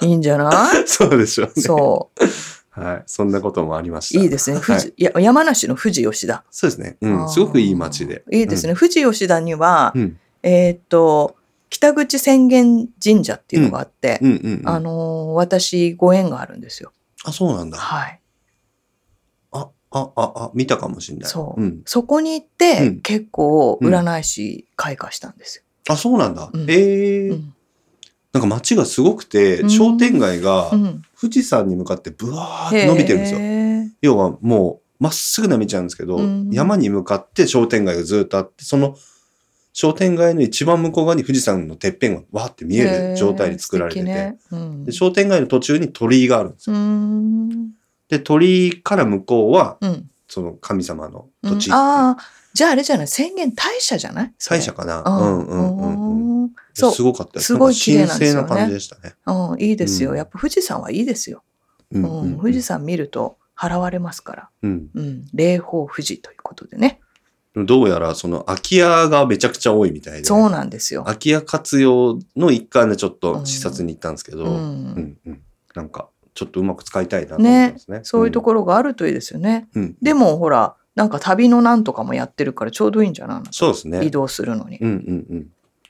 [0.06, 0.82] いいんじゃない？
[0.88, 1.62] そうでしょうね。
[1.62, 2.10] そ
[2.76, 2.80] う。
[2.80, 3.02] はい。
[3.06, 4.20] そんなこともありました。
[4.22, 4.60] いいですね。
[4.64, 6.44] 富士、はいいや山梨の富士吉田。
[6.50, 6.96] そうですね。
[7.00, 7.28] うん。
[7.30, 8.22] すごくいい街で。
[8.30, 8.74] いいですね。
[8.74, 10.18] 富士吉田には、うん。
[10.42, 11.34] えーっと、
[11.70, 14.68] 北口浅間神社っていうのがあって、うんうんうん。
[14.68, 16.92] あのー私、ご縁があるんですよ。
[17.24, 17.76] あ、そうなんだ。
[17.78, 18.20] はい。
[19.52, 21.30] あ、あ、あ、あ、見たかもしれない。
[21.30, 21.62] そう。
[21.62, 21.82] ん。
[21.84, 26.48] そこに行って、うん結構占い師開花したんですあ、そうなんだ。
[26.52, 27.36] うんええよ。
[28.34, 29.70] うんなんか街がすごくて、うん。
[29.70, 31.02] 商店街がうん。
[31.20, 33.40] 富士山に向かってブワーって伸びてるんですよ。
[34.02, 36.50] 要はもうまっすぐな道なんですけど、うん。
[36.50, 38.96] 山に向かって商店街がずっとあって、その
[39.72, 44.38] 商店街の一番向こう側に富士山のてっぺんがわーって見える状態に作られてて、ね。
[44.50, 44.84] うん。
[44.84, 46.76] で商店街の途中に鳥居があるんですよ。
[48.08, 51.72] で、鳥居から向こうは、うんその神様のうん土地。
[51.72, 52.16] ああ、
[52.52, 53.08] じゃああれじゃない？
[53.08, 54.34] 宣言大社じゃない？
[54.38, 55.02] 大社かな？
[55.04, 56.42] あうんうんうんうん。
[56.42, 57.46] うんそうすごかったです。
[57.46, 59.14] すごい綺麗なんですよねか神聖な感じでしたね。
[59.26, 60.10] うん、いいですよ。
[60.10, 61.42] うんやっぱ富士山はいいですよ。
[61.92, 64.48] ううんうん富士山見ると払われますから。
[64.62, 64.88] うん。
[64.94, 67.00] うん、霊峰富士ということでね。
[67.56, 70.24] どうやらその空き家がめちゃくちゃ多いみたいで。
[70.24, 71.02] そうなんですよ。
[71.04, 74.54] 空き家活用の一環でちょっと視察に行ったんですけど、ううん
[74.94, 75.42] んうん
[75.74, 78.00] なんかちょっとうまく使いたいなと思ってますね。
[78.04, 79.68] そういうところがあるといいですよね。
[79.74, 83.46] うん、うんでもほら、なんか旅のなんとかもやってるからちょうどいいんじゃないの？
[83.50, 84.04] そうですね。
[84.04, 84.78] 移動するのに。
[84.78, 85.46] うんうんうん。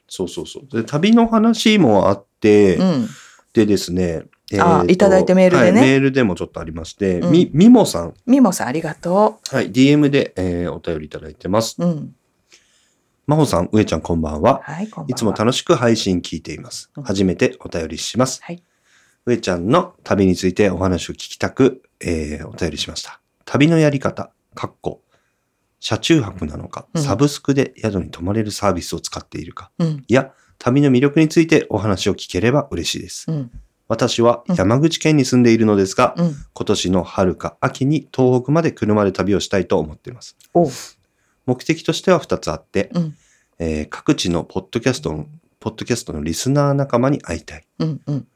[0.09, 0.75] そうそうそう。
[0.75, 3.09] で、旅の話もあって、うん。
[3.53, 11.77] でですね、えあといただいてメールでねはいメールでもちょっとありまして、うんみ、みもさん、みもさんありがとはい、DM で、えーお便りいただいてます。
[11.79, 11.85] う。
[11.85, 12.15] うん。
[13.27, 14.63] まほさん、うえちゃんこんばんは。
[14.63, 15.11] はい、こんばんは。
[15.11, 17.03] いつも楽しく配信聞いていますうん。
[17.03, 18.41] 初めてお便りします。
[18.43, 18.63] はい。
[19.29, 23.21] うえちゃんの旅についてお話を聞きたく、えーお便りしました。
[23.45, 25.03] 旅のやり方、かっこ、
[25.81, 30.05] 車中泊なのか、うんサブスクで宿に泊まれるサービスを使っているか、うん。
[30.09, 33.31] いや、旅の魅力についてお話を聞ければ嬉しいです。
[33.31, 33.51] うん。
[33.87, 36.35] 私は山口県に住んでいるのですが、うん。
[36.55, 40.39] 今年の春か秋に東北まで車で旅をしたいと思っています。
[41.45, 43.15] 目的としては2つあって、うん。
[43.59, 45.27] えー各地のポッドキャストの、
[45.61, 47.67] ポッドキャストのリスナー仲間に会いたい。
[47.81, 48.01] うん。
[48.07, 48.27] うん。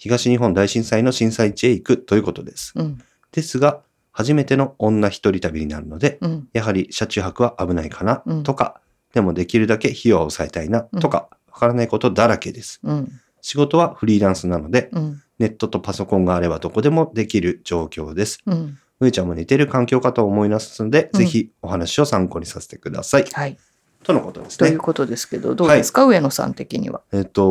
[0.00, 2.72] 東日本大震災の震災地へ行くということです。
[2.74, 2.98] うん。
[3.32, 3.82] ですが、
[4.12, 6.48] 初めての女一人旅になるので、うん。
[6.54, 8.80] やはり車中泊は危ないかなうんとか、
[9.12, 12.80] でもできるだけ費用を抑えたいなとか、わからないことだらけです。
[12.82, 13.12] うん。
[13.42, 15.22] 仕事はフリーランスなので、うん。
[15.38, 18.38] ネットとパソコンがあればどこでもできる状況です。
[18.46, 18.78] うん。
[19.00, 23.24] うえちゃんも似てる環境かと思いますので、うんぜひお話を参考にさせてください。
[23.32, 23.58] はい。
[24.02, 24.68] とのことですね。
[24.68, 27.02] ということですけど、どうですか、上野さん的には。
[27.12, 27.42] えっと、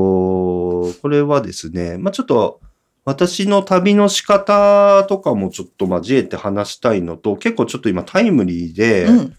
[1.02, 2.60] これはですね、まあちょっと、
[3.06, 9.36] 私の旅の仕方とかもちょっと交えて話したいのと、結構ちょっと今タイムリーで、うん。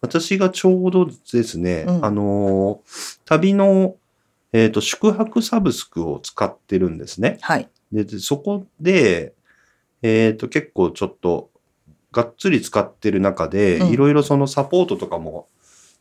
[0.00, 3.96] 私がちょうどですね、うんあのー、旅の、
[4.52, 7.38] えっ、と、宿泊サブスクを使ってるんですね。
[7.40, 7.68] はい。
[7.90, 9.32] で、でそこで、
[10.02, 11.50] えっ、と、結構ちょっと、
[12.12, 15.48] がっつり使ってる中で、うんいろいろそのサポートとかも、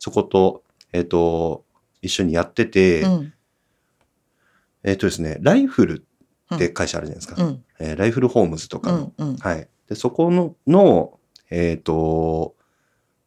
[0.03, 1.63] そこと、えっ、と、
[2.01, 3.33] 一緒にやってて、うん。
[4.83, 6.05] えっ、とですね、ライフル
[6.53, 7.41] って会社あるじゃないですか。
[7.41, 7.63] うん。
[7.79, 9.13] えーライフルホームズとかの。
[9.17, 9.29] うん。
[9.29, 9.37] うん。
[9.37, 9.69] はい。
[9.87, 12.53] で、そこの、の、えっ、と、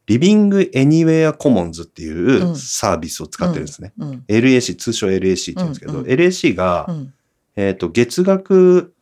[0.05, 3.93] リビングエニウェアコモンズっていううんサービスを使ってるんですね。
[3.97, 4.23] うん。
[4.27, 7.13] LAC、通称 LAC って言うんですけど、うんうん LAC が、うん。
[7.55, 8.93] えっ、と、月額、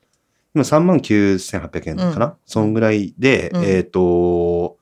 [0.54, 4.78] 今39,800円かな、うんそんぐらいで、うんえっ、と、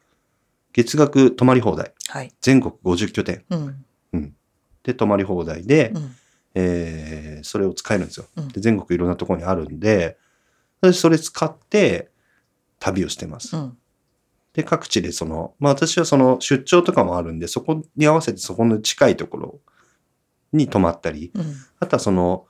[0.73, 1.93] 月額泊まり放題。
[2.09, 2.31] はい。
[2.41, 4.35] 全国50拠点うん。
[4.83, 6.15] で泊まり放題で、うん。
[6.55, 8.25] えーそれを使えるんですよ。
[8.37, 10.17] うんで全国いろんなところにあるんで、
[10.81, 12.09] 私それ使って
[12.79, 13.55] 旅をしてます。
[13.55, 13.77] うん。
[14.53, 19.59] で、各地でその、まあ私はその出張とかもあるんで、そこに合わせてそこの近いところ
[20.51, 21.55] に泊まったり、うん。
[21.79, 22.45] あとはその、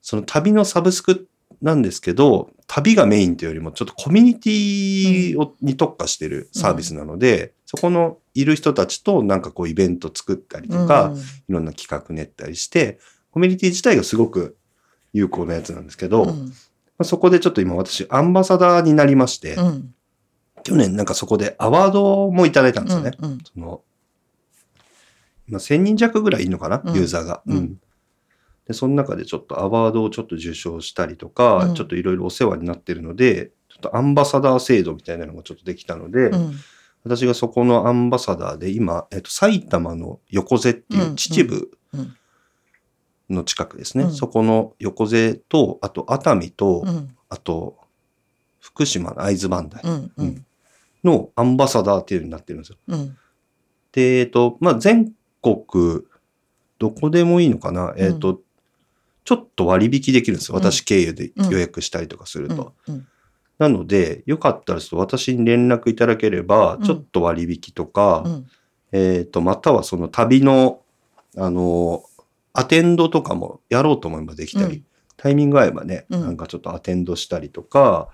[0.00, 1.28] その旅のサブスク
[1.62, 11.12] なんですけど、旅がメインというよりもちょっとコミュニティを、に特化してるサービスなので、そこのいる人たちとなんかこうイベント作ったりとか、
[11.48, 12.98] いろんな企画練ったりして、
[13.30, 14.56] コミュニティ自体がすごく
[15.12, 16.34] 有効なやつなんですけど、
[16.98, 19.94] まそこでちょっと今私アンバサダーになりまして、うん。
[20.62, 23.12] 去年なんかそこでアワードもいただいたんですよね。
[23.18, 23.38] うん。
[23.44, 23.82] その、
[25.46, 27.42] 今1000人弱ぐらいいるのかな、うんユーザーが。
[27.46, 27.80] うんうん
[28.66, 36.54] で、その中でちょっとアワードをちょっと受賞したりとか、うんちょっといろいろお世話になってるので、ちょっとアンバサダー制度みたいなのがちょっとできたので、うん。
[37.04, 42.16] 私がそこのアンバサダーで今、えっと、埼玉の横瀬っていう秩父うん
[43.30, 44.04] の近くですね。
[44.04, 47.16] うんそこの横瀬と、あと熱海と、うん。
[47.28, 47.78] あと、
[48.60, 49.82] 福島の会津磐梯。
[51.02, 52.78] のアンバサダーっていうのになってるんですよ。
[52.88, 53.16] うん。
[53.92, 56.02] で、えっと、まあ、全国、
[56.78, 58.40] どこでもいいのかな、えっと、
[59.24, 60.56] ちょっと割引できるんですよ。
[60.56, 62.74] うん私経由でうん予約したりとかすると。
[62.88, 63.06] うん。
[63.58, 68.46] なので、よかったらちょっと私に連絡いただければうん、ちょっと割引とか、うん。
[68.92, 70.80] えっと、またはその旅の、
[71.36, 72.04] あの、
[72.52, 74.84] アテンドとかもやろうと思えばできたり、うん
[75.16, 78.08] タイミング合えばね、うんなんかちょっとアテンドしたりとか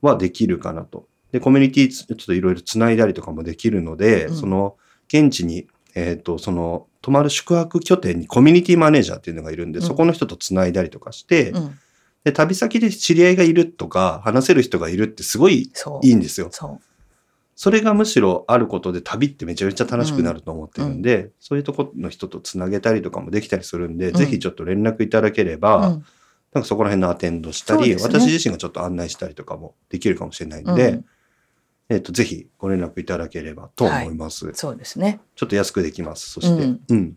[0.00, 1.06] はできるかなと。
[1.30, 4.76] で、コミュニティつちょっといろいろつないだりとかもできるので、うんその、
[5.08, 11.78] 現地に、えっ、と、その、泊まる宿泊拠点にコミュニティマネージャーっていうのがいるんで、うんそこの人とつないだりとかして、うん。
[12.24, 15.70] で、旅先で知り合いがいるとか、話せる人がいるってすごい。
[16.02, 16.48] いいんですよ。
[16.50, 16.80] そ
[17.54, 25.58] それがむしろあることで旅ってめちゃめちゃ楽しくなると思ってるんで、そういうとこの人とつなげたりとかもできたりするんで、んぜひちょっと連絡いただけれう。
[25.58, 26.04] ば、うん。
[26.54, 31.04] なんかそこら辺のアテンドしたり、ね私自身がちょっと案内したりとかもできるかもしれないんで、うん
[31.88, 34.50] えっ、と、ぜひご連絡いただければと思います。
[34.54, 35.20] そうですね。
[35.36, 36.30] ちょっと安くできます。
[36.30, 36.80] そして、うん。
[36.88, 37.16] うん、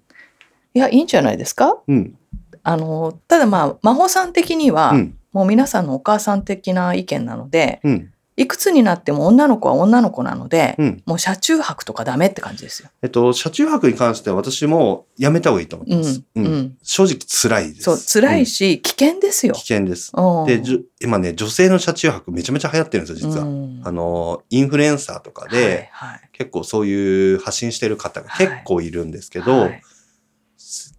[0.74, 1.78] いや、いいんじゃないですか？
[1.88, 2.18] うん、
[2.64, 11.04] あの、ただまあ、真帆さん的には、うん、もう皆さんのお母さん的な意見なので、うん、いくつになっても女の子は女の子なので、うん。
[11.06, 12.90] もう車中泊とかダメって感じですよ。
[13.02, 16.22] えっと、車中泊に関しては私もやめた方がいいと思ってます。
[16.36, 17.84] うんうん正直辛いです。
[17.84, 19.62] そう、辛いうんし、危険ですよ危。
[19.62, 20.12] 険です。
[20.14, 20.62] うんで、
[21.02, 23.46] 今ね、女性の車中泊めちゃめちゃ流行ってるんですよ、実は。
[23.46, 29.82] うんあの、インフルエンサーとかで、はいはい結構そういう発信してる方が結構いるんですけど、はい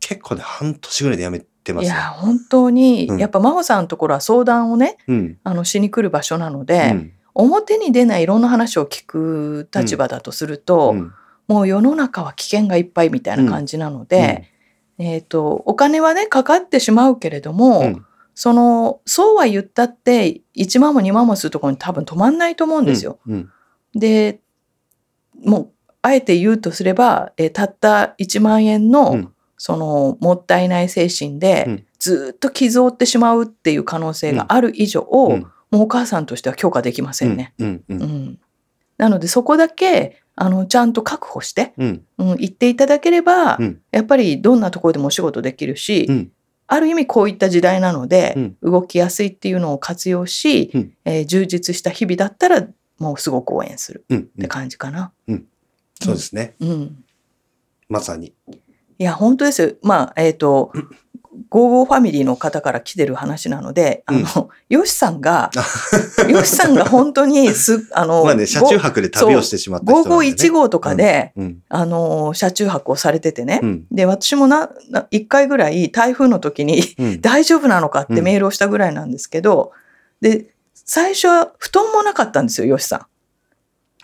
[0.00, 1.88] 結構ね、半年ぐらいでやめてますね。
[1.88, 5.38] いや、本当に、うんやっぱ真帆さんのところは相談をね、うん。
[5.42, 7.12] あの、しに来る場所なのうで、ん。
[7.36, 11.12] 表に出ないいろんな話を聞く立場だとすると、うん。
[11.48, 14.50] もう世の中は危険がいっぱいみたいな感じなので、
[14.98, 18.06] えっ、と、お金はね、かかってしまうけれども、うん。
[18.34, 23.18] その、そうは言ったって、1万も2万もするところに多分止まんないと思うんですよ。
[23.26, 23.50] うん。
[23.94, 24.40] で、
[25.44, 25.70] もう、
[26.02, 29.32] あえて言うとすれば、えーたった1万円の、うん。
[29.58, 31.86] その、もったいない精神で、うん。
[31.98, 37.54] ずっと傷を負ってしまうっていう可能性がある以上、うんもうお母さんとしては許可できませんね。
[37.58, 37.84] うん。
[37.88, 38.02] うん。
[38.02, 38.38] うん
[38.98, 42.04] なので、そこだけ、あの、ちゃんと確保して、うん。
[42.16, 46.32] うん、言っていただければ、うんやっぱりどんなところでもお仕事できるし、うん。
[46.66, 52.66] ある意味こういった時代なので、うん動きやすいっていうのを活用し、うんえー充実した日々だったら
[52.98, 54.18] もうすごく応援するうん。
[54.18, 55.12] って感じかな。
[56.00, 56.54] そうですね。
[56.60, 57.04] うん。
[57.88, 58.32] まさに。
[58.98, 59.72] いや、本当ですよ。
[59.82, 60.72] まあ、えっ、と、
[61.48, 65.50] ゴーゴーファミリーの方から来てる話なので、あの、ヨシさんが、
[66.28, 70.32] ヨシさんが本当にす、あの、まあね、車中泊で旅をしてしまった人なんでね。
[70.32, 71.58] 551号とかで、うん。
[71.68, 73.60] あの、車中泊をされててね。
[73.62, 73.84] うん。
[73.90, 77.20] で、私もな、な1回ぐらい台風の時にうん。
[77.22, 79.72] 大丈夫なのかってメールをしたぐらいなんですけど、
[80.20, 83.06] で、最初は布団もなかったんですよ、ヨシさん。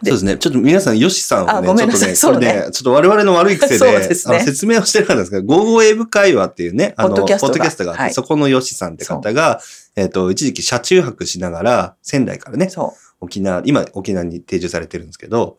[0.02, 0.10] で。
[0.10, 0.36] そうですね。
[0.38, 7.92] ちょっと皆さん、ヨシさんをね、ちょっとね、 これね、ちょっと我々の悪い癖で、説明をしてなかったんですけど、ゴーゴー英語会話っていうね、あの、ポッドキャストが。
[7.92, 8.14] あって、はい。
[8.14, 9.60] そこのヨシさんって方が、
[9.96, 15.58] えっ、と、一時期車中泊しながら、仙台からね、そ沖縄、今沖縄に定住されてるんですけど、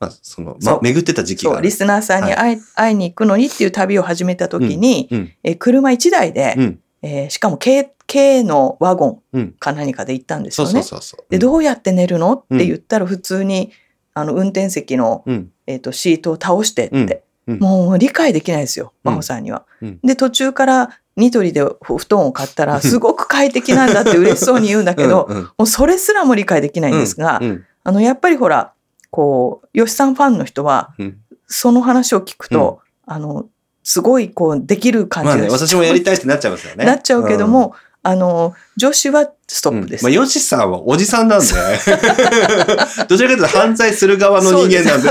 [0.00, 1.60] まあ、その、ま巡ってた時期が。
[1.60, 5.32] リスナーさんに会い, 会いに行くのにっていう旅を始めた時に、うん。
[5.42, 6.78] えー車1台で、うん。
[7.06, 9.52] えーしかも軽、軽のワゴンうん。
[9.52, 10.82] か何かで行ったんですよね。
[11.28, 12.44] で、どうやって寝るの？
[12.48, 13.72] うんって言ったら普通に、
[14.14, 15.50] あの、運転席の、うん。
[15.66, 16.96] えっ、と、シートを倒してって。
[16.96, 17.24] うんうん
[17.60, 19.66] もう理解できないですよ、うん真帆さんには。
[19.82, 27.64] うんで、途中からニトリで布団を買ったら、すごく快適なんだって嬉しそうに言うんだけど、うんうんもうそれすらも理解できないんですが、うん。
[27.84, 28.72] あの、やっぱりほら、
[29.10, 33.46] こう、吉さんファンの人は、うんその話を聞くと、あの、
[33.84, 36.84] すごいこう、できる感じまあね、私もやりたいってなっちゃいますよね。
[36.84, 40.04] なっちゃうけども、あの、女子はストうん、ップです。
[40.04, 41.46] まあ、ヨシさんはおじさんなんで、
[43.08, 45.08] どちらかというと犯罪する側の人間なんで、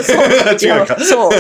[0.64, 0.98] 違うか。
[1.00, 1.32] そう。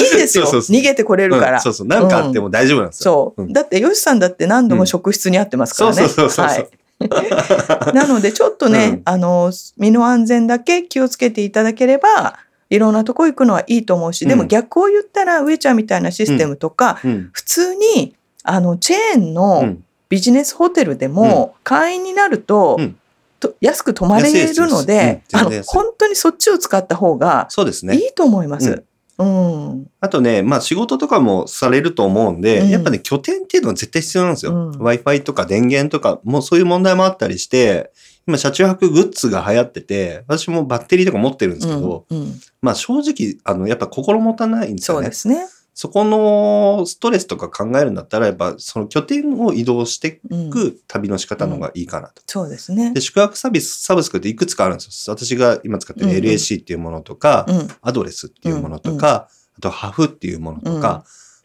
[0.00, 0.44] いいですよ。
[0.44, 1.56] そうそうそう逃げてこれるから。
[1.56, 1.86] うんそうそう。
[1.86, 3.34] なんかあっても大丈夫なんですよ。
[3.36, 3.42] そう。
[3.42, 5.96] うんだって、ヨシさんだって何度も職質にあってますからね。
[5.96, 6.68] そうそうそうそうはい。
[7.94, 12.38] なので、ちょっとね、うんあの、身の安全だけ気をつけていただければ、
[12.70, 17.30] いろんなとこ行くのはいいと思うし、でもうん逆を言ったら、上ちゃんみたいなシステムとか、うん。
[17.32, 19.84] 普通に、あの、チェーンうのん。
[20.08, 22.96] ビジネスホテルでも、会員になると、うん
[23.38, 27.94] と安く泊まれるので、あの本当にそっちを使った方がそうですね。
[27.94, 28.82] いいと思います。
[29.18, 29.90] うん。
[30.00, 34.52] あとね、まあ仕事とかもされると思うんで、うんやっぱね、拠点っていうのは絶対必要なんですよ。
[34.52, 37.92] うん Wi-Fi とか電源とか、もうそういう問題もあったりして、
[38.26, 45.14] 今車中泊グッズが流行ってて、私もバッテリーとか持ってるんですけど、うんうんまあ正直、あの、やっぱ心もたないんですよねそうで。
[45.14, 45.46] すね。
[45.74, 52.22] そこのストレスとか考えるんだったら、やっぱその拠点を移動してうんいく旅の仕方の方がいいかなと。
[52.26, 53.00] そうですねで、。
[53.00, 55.14] 宿泊サービス、サブスクっていくつかあるんですよ。
[55.14, 57.68] 私が今使ってるうんうん LAC っていうものとか、うん。
[57.82, 61.04] アドレスっていうものとか、あとハフっていうものとか、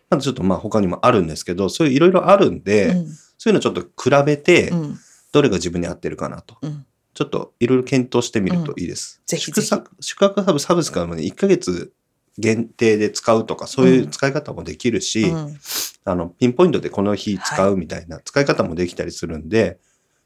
[0.10, 3.08] あとちょっとまあ他にもあるんですけど、そういういろいろあるんで、うん
[3.44, 5.00] そういうのちょっと比べてう、ん
[5.32, 6.58] どれが自分に合ってるかなと。
[6.62, 9.22] うんちょっといろいろ検討してみるといいです。
[9.26, 11.92] ぜひぜひ宿泊サブサブスクはもうね、1ヶ月
[12.38, 15.58] 限定で使うとか、そういう使い方もできるし、うん
[16.06, 19.78] あの、ピンポイントでこの日使うみたいな使い方もできたりするんで、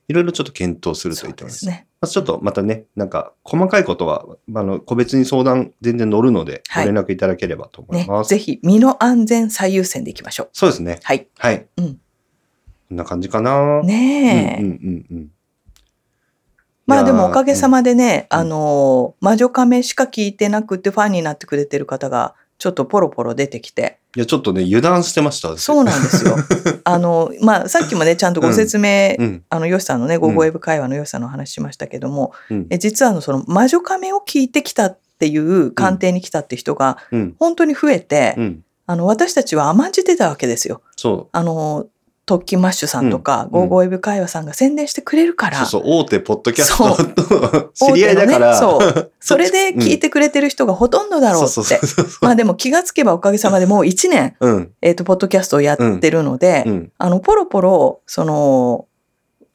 [0.07, 1.65] いろいろちょっと検討するとそいういと思いますす。
[1.65, 1.87] でね。
[1.99, 8.23] まずちょっとまたね、なんか細かいことは、あの、個別に相談全然乗るので、ごはい連絡いただければと思いねま。
[8.23, 8.29] す。
[8.29, 10.49] ぜひ、身の安全最優先でいきましょう。
[10.53, 10.99] そうですね。
[11.01, 11.27] はい。
[11.37, 11.65] はい。
[11.77, 11.99] うんこ
[12.93, 13.81] んな感じかな。
[13.83, 14.61] ねえ。
[14.61, 15.31] うんうんうんうん。
[16.85, 23.99] まあでもおかげさまでね、うんあのー、魔女亀しか聞いてなくてファンになってくれてる方がちょっとポロポロ出てきて。
[24.15, 25.49] いや、ちょっとね、油断してました。
[25.49, 26.35] 私そうなんですよ。
[26.85, 29.43] あの、まあさっきもね、ちゃんとご説明、うん。
[29.49, 32.67] あの、ヨシさんのね、ゴーゴーウェブ会話のヨシさんの話しましたけども、うん。
[32.69, 37.35] え実はあの、その魔女亀を聞いてきたっていう鑑定に来たって人がうん。
[37.39, 38.63] 本当に増えて、うん。
[38.87, 40.81] あの、私たちは甘んじてたわけですよ。
[40.95, 41.87] そあの、
[42.25, 48.51] トッキーマッシュさんとか、うんゴーゴーエブ会話さんが宣伝してくれるから、そうそう、大手ポッドキャストと 知り合いだから。
[48.53, 49.11] ねそう。
[49.19, 51.79] それで聞いてくれてる人がほとんどだろうって。
[52.21, 54.71] まあでも気がつけばおかげさまでもう1年、うん。
[54.81, 56.91] えっ、と、ポッドキャストをやってるので、うん。
[56.97, 58.85] あの、ポロポロ、その、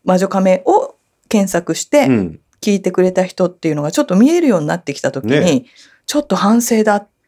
[0.04, 0.94] 魔女カメを
[1.28, 2.40] 検索してうん。
[2.60, 5.64] 聞いてくれた人っていうのがちょっと見えるようになってきたときに、ね
[6.06, 7.19] ちょっと反省だって、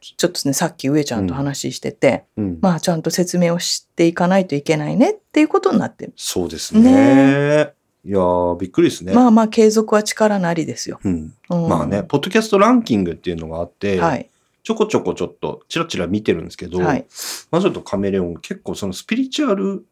[0.00, 2.58] ちょっとね、さっき上ちゃんと話してて、うん。
[2.60, 6.12] まあちゃんと説明をしていかないといけないねっていうことになってる。
[6.16, 6.82] そうですね。
[6.82, 7.72] ね
[8.04, 9.12] いやー、びっくりですね。
[9.12, 10.98] まあまあ継続は力なりですよ。
[11.04, 11.34] うん。
[11.50, 14.30] うんまあね、ポッドキャストランキングっていうのがあって、はい。
[14.62, 17.06] ちょこちょこちょっと、ちらちら見てるんですけど、はい。
[17.50, 19.86] 魔女とカメレオン、結構そのスピリチュアル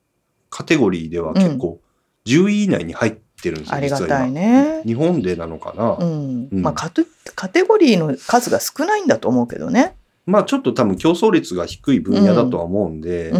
[0.50, 1.80] カテゴリーでは結構
[2.26, 4.82] 10位以内に入ってるんですよ、ありがたい今ね。
[4.84, 6.48] 日本でなのかな、うん。
[6.50, 9.94] うんまあカテカテゴリーの数が少ないんだと思うけどね。
[10.26, 13.38] まあちょっと多分競争率が低い分野だとは思うんで、う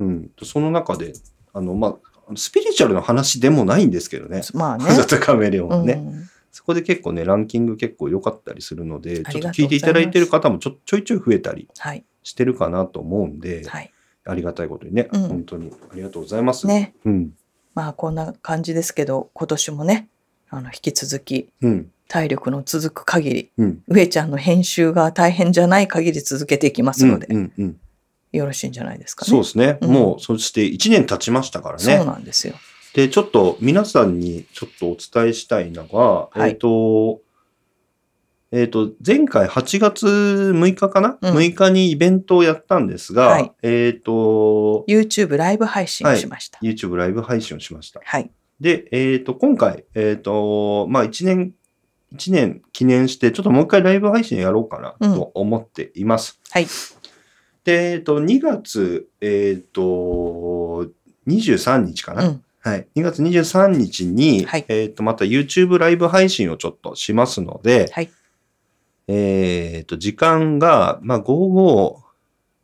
[0.00, 0.30] うんん。
[0.42, 1.12] その中で、
[1.52, 4.42] あの、まあ、スピリチュアルの話でもないんですけどね。
[4.54, 4.84] まあね
[5.20, 12.02] カメレオンはね、うんそこで結構ね、ランキング結構良かったりするので、ちょっと聞いていただいてる方もちょちょいちょい増えたりはい。
[12.22, 13.92] してるかなと思うんで、はい。
[14.24, 16.66] ありがたいことにね、うん本当にありがとうございます。
[16.66, 16.94] ね。
[17.04, 17.32] うん。
[17.76, 20.08] まあこんな感じですけど、今年もね、
[20.48, 21.92] あの、引き続きうん。
[22.08, 23.82] 体力の続く限り、うん。
[23.88, 27.76] 上ちゃんの編集が大変じゃない限り続けていきますので、うんうんうん、
[28.32, 29.30] よろしいんじゃないですかね。
[29.30, 29.78] そうですね。
[29.82, 32.04] うんもう、そして1年経ちましたからそうね。
[32.04, 32.54] なんですよ。
[32.94, 37.20] で、ちょっと皆さんにちょっとお伝えしたいのが、はいえっ、と、
[38.52, 46.58] えっ、と、前回8月6日かな、うん ?6 日にイベントをやったんですが、はいえっ、と、YouTube ライブ配信をしました。
[46.62, 48.00] YouTube ライブ配信をしました。
[48.04, 48.30] はい。
[48.60, 51.54] で、えっ、と、今回、えっ、と、まあ、1年、
[52.12, 56.40] 一年記念して、ちょっともう一回ライブ配信やろうかなと思っています。
[56.50, 56.66] はい。
[57.64, 60.86] で、えっ、と、2月、えっ、と、
[61.26, 62.42] 23日かな、うん。
[62.60, 62.86] はい。
[62.94, 68.10] 2月23日に、はいえっ、と、また YouTube ライブ配信をちょっとしますので、はい。
[69.08, 72.02] えっ、と、時間が、まあ、午後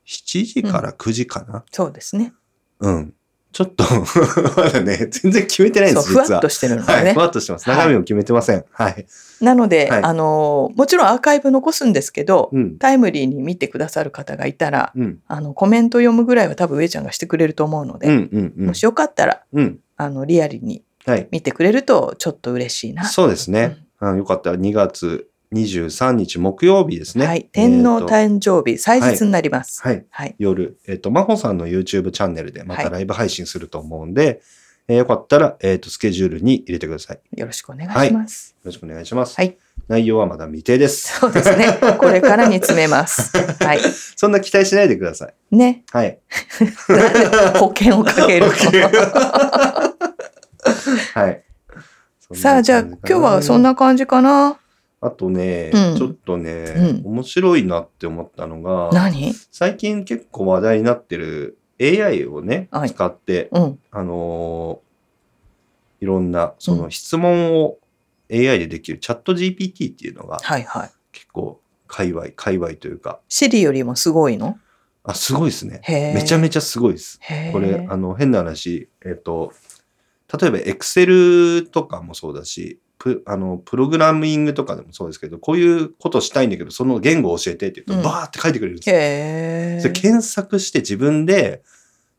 [0.07, 1.65] 7時から9時かな。
[1.71, 2.33] そうですね。
[2.81, 3.15] うん。
[3.53, 3.85] ちょっと、
[4.57, 6.39] まだね、全然決めてないんです、ふわ。
[6.39, 7.19] っとしてるのではい、ねふ。
[7.19, 7.69] わっとしてます。
[7.69, 8.65] はい中身も決めてません。
[8.73, 9.07] はい。
[9.41, 12.79] なので、はいあの、もちろんアーカイブ残すんですけど、うん。
[12.79, 15.19] タイムリーに見てくださる方がいたら、うん。
[15.29, 18.15] あの、コメント読むぐらいは多分上ちゃんがしてくれると思うので、うん。
[18.15, 18.55] うん。
[18.59, 19.81] うんもしよかったら、うん。
[19.97, 21.29] あの、リアルにはい。
[21.31, 23.05] 見てくれるとちょっと嬉しいな。
[23.05, 23.79] そうですね。
[24.01, 27.27] うん、よかったら2月23日木曜日ですね。
[27.27, 27.49] はい。
[27.53, 29.83] 天皇誕生日、祭日になります。
[29.83, 30.05] はい。
[30.11, 30.35] はい。
[30.39, 34.41] 夜、えっ、と、真帆さんの YouTube チャンネルでまはいたライブ配信すると思うんで、
[34.89, 37.17] えーよかったら、えっ、と、スケジュールに入れてください。
[37.17, 38.57] よよろしくお願いします。
[38.65, 39.37] ろしくお願いします。
[39.37, 39.57] はい。
[39.89, 41.19] 内容はまだ未定です。
[41.21, 41.79] そうですね。
[41.99, 43.37] これからに詰めます。
[43.65, 43.81] はい。
[44.17, 45.35] そんな期待しないでください。
[45.57, 45.85] ね。
[45.93, 46.19] はい。
[47.59, 48.53] 保険をかけるの？
[51.15, 51.43] はい。
[52.35, 53.71] さあ、じゃあ今日はそんな。
[53.71, 54.59] な感じかな。
[55.05, 59.33] あとね、うんちょっとね、うん面白いなって思ったのが、何？
[59.51, 63.79] 最近結構話題になってる AI をね、はい使って、うん。
[63.91, 64.93] あのー
[66.01, 67.79] いろんなその質問を
[68.29, 70.91] AI でできるチャット GPT っていうのがはいはい。
[71.13, 74.59] 結構界隈、界隈というか、シリよりもすごいの？
[75.05, 75.81] あ、すごいですね。
[75.83, 76.15] へえ。
[76.15, 77.21] めちゃめちゃすごいです。
[77.53, 79.53] これ、あの、変な話、えっ、と、
[80.41, 88.95] 例えば Excel とかもそうだし、プあのプログラミングとかでもそうですけど、こういうことしたいんだけど、その言語を教えてって言うと、うんバーって書いてくれるんですよ。
[88.95, 88.99] へ
[89.79, 89.81] え。
[89.81, 91.63] それ検索して自分で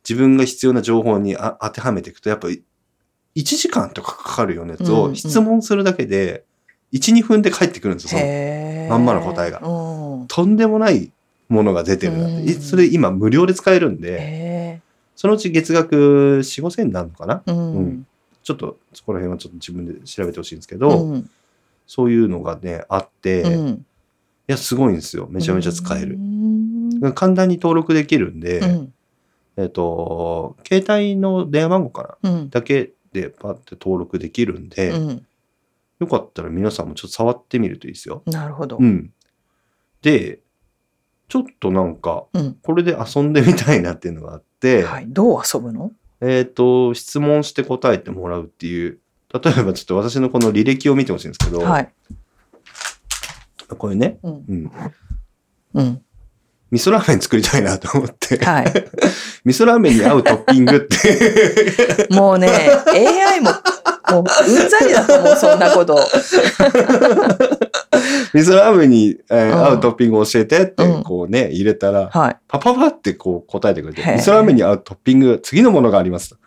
[0.08, 2.64] 自分が必要な情報にあ当てはめていくと、やっぱり
[3.38, 6.44] 1時間とかかかるようなやつうんうんを質問するだけで、
[6.92, 8.20] 1、2分で返ってくるんですよ。
[8.20, 8.88] その。
[8.90, 10.28] まんまの答えがうん。
[10.28, 11.14] とんでもない
[11.48, 12.34] ものが出てるなって。
[12.34, 14.82] うんいそれ今無料で使えるんで、へ
[15.16, 15.96] そのうち月額
[16.44, 17.42] 4、5千になるのかな？
[17.48, 17.52] え。
[17.52, 18.08] ううんん。
[18.44, 21.30] ちょっとそこら辺はちょっと自分で調べてほしいんですけうど、ん。
[21.88, 23.86] そういうのがね、あって、いうん。
[24.48, 25.28] や、すごいんですよ。
[25.30, 26.18] めちゃめちゃ使えうる。
[26.18, 27.14] ん。
[27.14, 28.94] 簡単に登録できるんで、うん。
[29.58, 32.50] えっと、携帯の電話番号かなうん。
[32.50, 35.26] だけでパッて登録できるんで、うん。
[36.00, 38.24] よかったら皆さんもちょっと触ってみるといいですよ。
[38.26, 38.86] なるほどう。
[38.86, 39.14] ん。
[40.02, 40.40] で、
[41.30, 42.58] ちょっとなんか、うん。
[42.62, 45.06] これで遊んでみたいなっていうのがあって、はい。
[45.08, 45.92] どう遊ぶの？
[46.26, 49.00] えっ、と、質問して答えてもらうっていう、
[49.34, 51.94] 例えばちょっと私のこの履歴を見てほしいんですけど、はい。
[53.78, 54.46] これね、うん。
[54.48, 54.72] うん、
[55.74, 56.02] うん。
[56.72, 58.66] 味噌ラーメン作りたいなと思って、はい。
[59.44, 62.48] 味噌ラーメンに合うトッピングって、 もうね、
[62.88, 66.00] AI も、もう、うんざりだと思う、そんなこと。
[68.34, 72.38] 味噌ラーメンに、えーうん合うトッピングを教えてってうん、こうね、入れたら、はい。
[72.48, 76.38] パパパってこう答えてくれて、味噌ラーメンに合うトッピング、次のものがありますと。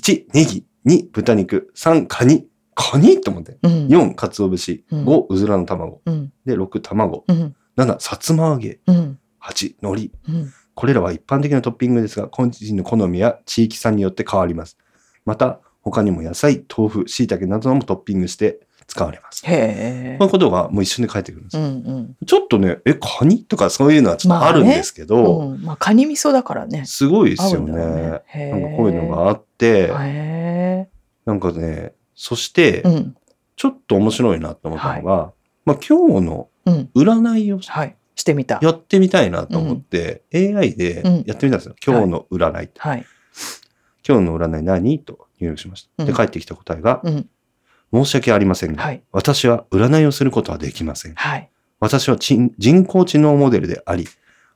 [0.00, 0.64] 1、ネギ。
[0.86, 1.72] 2、豚肉。
[1.76, 2.46] 3、カニ。
[2.74, 3.58] カニと思って。
[3.62, 3.86] うん。
[3.88, 4.84] 4、鰹節。
[4.90, 6.02] うん5、うずらの卵。
[6.06, 6.32] うん。
[6.44, 7.24] で、6、卵。
[7.26, 7.56] うん。
[7.76, 8.80] 7、さつま揚げ。
[8.86, 9.18] うん。
[9.42, 10.10] 8、海苔。
[10.28, 10.52] うん。
[10.74, 14.76] これらは一般的なトッピングですが、個人の好みや地域差によって変わります。
[15.24, 19.44] また、他にも野菜、豆腐、椎茸などもトッピングして使われます。
[19.46, 20.32] へえこういう。
[20.32, 21.68] ことがもう一緒に書いてくるんですうよ。
[21.68, 23.44] んちょっとね、え、カニ？
[23.44, 25.54] とかそういうのはちょっとあるんですけうど、ん。
[25.54, 25.62] うん。
[25.62, 26.84] まあ、カニ味噌だからね。
[26.86, 27.72] すごいですよね。
[27.74, 28.50] ね。
[28.50, 30.88] なんかこういうのがあって、へ
[31.24, 33.16] なんかね、そしてえ。、うん。
[33.56, 35.32] ちょっと面白いなと思ったのが、
[35.64, 36.90] まあ今日のうん。
[36.94, 37.96] 占いをはい。
[38.14, 38.58] してみた。
[38.62, 41.74] やってみたいなと思って、AI でうんやってみたんですよ。
[41.84, 42.70] 今日の占い。
[42.78, 43.04] はい。
[44.08, 44.98] 今日の占い何？
[45.00, 46.04] と入力しました。
[46.04, 47.28] で、うん返ってきた答えが、うん。
[48.04, 51.14] 申し訳ありませんが、はい私は占いをすることはできません。
[51.14, 51.48] はい。
[51.80, 54.06] 私は人工知能モデルであり、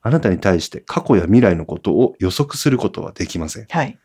[0.02, 3.66] あなたに対して過去や未来のことを予測することはできません。
[3.68, 3.98] はい。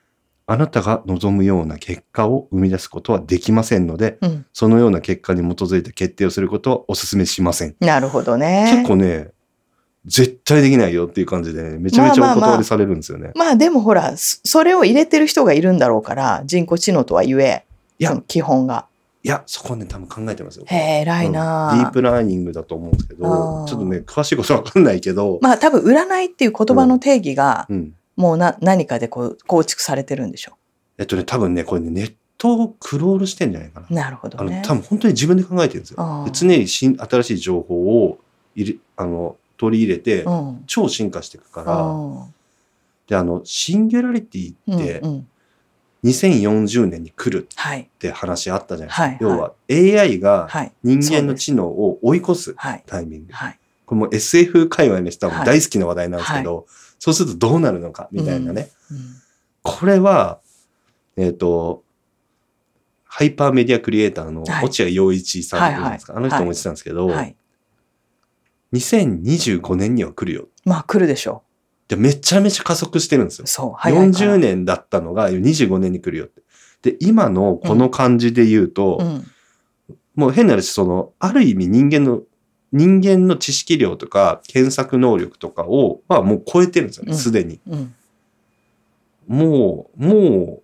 [0.47, 4.45] あなたが望むような結果を生み出すことはできませんので、うん。
[4.53, 7.75] そのような結果に基づいて決定をすることはお勧めしません。
[7.79, 8.69] なるほどね。
[8.71, 9.29] 結構ね、
[10.05, 13.31] 絶対できないよっていう感じで、ね、めちゃめちゃお断りされるんですよね。
[13.35, 17.65] まあでもほら、そそれを入れてる人がいるんだろうから、人工知能とは言え、
[17.97, 18.85] いや基本が。
[19.25, 20.65] いや、そこはね、多分考えてますよ。
[20.67, 27.95] へえ、偉いなうんディープラーニングだと思うんですけあど、ーちょっとね、詳しいことわかんないけど、まあ多分占いっていう言葉の定義が、うん。
[28.17, 30.53] もうな何かでこう構築されてるんでしょ
[30.99, 33.87] えっとね、多分ね、これね、ネットをクロールしてんじゃないかな。
[33.89, 33.93] う。
[33.93, 34.61] なるほどあの、ね。
[34.63, 36.27] 多分本当に自分で考えてるんですよ。
[36.31, 38.19] 常に新新しい情報を
[38.55, 40.63] 入れ、あの、取り入れて、うん。
[40.67, 42.33] 超進化していくから、うん
[43.07, 45.27] で、あの、シンギュラリティうんってうん
[46.05, 47.81] 2040年に来るはい。
[47.81, 49.03] って話あったじゃないですか。
[49.03, 49.53] はい要は
[50.03, 50.71] AI がはい。
[50.83, 52.83] 人間の知能を追い越すはい。
[52.85, 53.33] タイミング。
[53.33, 53.59] はい。
[53.85, 56.65] これもう SF 界隈の人は大好きな話題なんですけど、
[56.99, 58.69] そうするとどうなるのかみたいなね。
[58.91, 58.97] うん
[59.65, 60.41] これは、
[61.17, 61.83] えっ、と、
[63.05, 67.35] ハイパーメディアクリエイターのはい落合陽一さんいうんですか、はいはいあの人も言ってたんですけど、はい。
[68.73, 70.47] 2025年には来るよ。
[70.65, 71.44] まあ来るでしょ
[71.87, 73.47] でめちゃめちゃ加速してるんですよう。。
[73.47, 73.73] そう。
[73.77, 74.37] 早いから40。
[74.37, 76.41] 年だったのが25年に来るよって。
[76.81, 79.23] で、今のこの感じで言うと、うん。
[80.15, 82.21] もう変な話、その、ある意味人間の、
[82.71, 87.59] 人間の知識量とか検索能力とかを、まあもう超えてるんですよね、うんすでに。
[87.67, 87.93] うん。
[89.27, 90.61] もう、も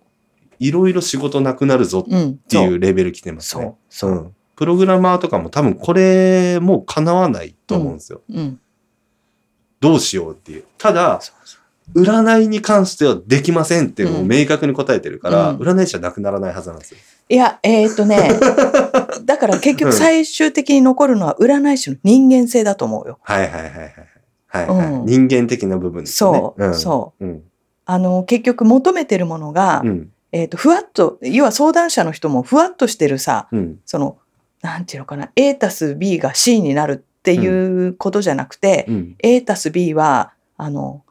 [0.58, 2.36] いろいろ仕事なくなるぞっうん。
[2.36, 3.74] ていうレベル来てますねそう。。
[3.88, 4.14] そうう。
[4.28, 4.34] ん。
[4.56, 8.22] プログラマーとかも多分これもう叶わないと思うんですよ。
[8.28, 8.60] うん。
[9.82, 10.64] どうしようっていう。
[10.78, 11.20] ただ、
[11.92, 16.98] 占いに関してはできませんっていう明確に答えてるから、うん占い師はなくならないはずなんですよ。
[17.28, 18.30] いや、えーっとね、
[19.26, 23.18] だから結局最終的に残るのは占い師の人間性だと思うよ。
[23.22, 23.72] はいはいはいはい。
[24.46, 26.38] はい、はいうん人間的な部分ですよね。
[26.38, 27.26] そう、んそう。
[27.26, 27.42] うん。
[27.84, 30.08] あの、結局求めてるものが、うん。
[30.30, 33.78] えーっと、ふわっと、要は相談者の人もふわっとしてるさ、うん。
[33.84, 34.18] その、
[34.62, 39.14] なんていうのかな、A たす B が C になるっていうことじゃなくて、うん。
[39.20, 41.04] A たす B は、あの、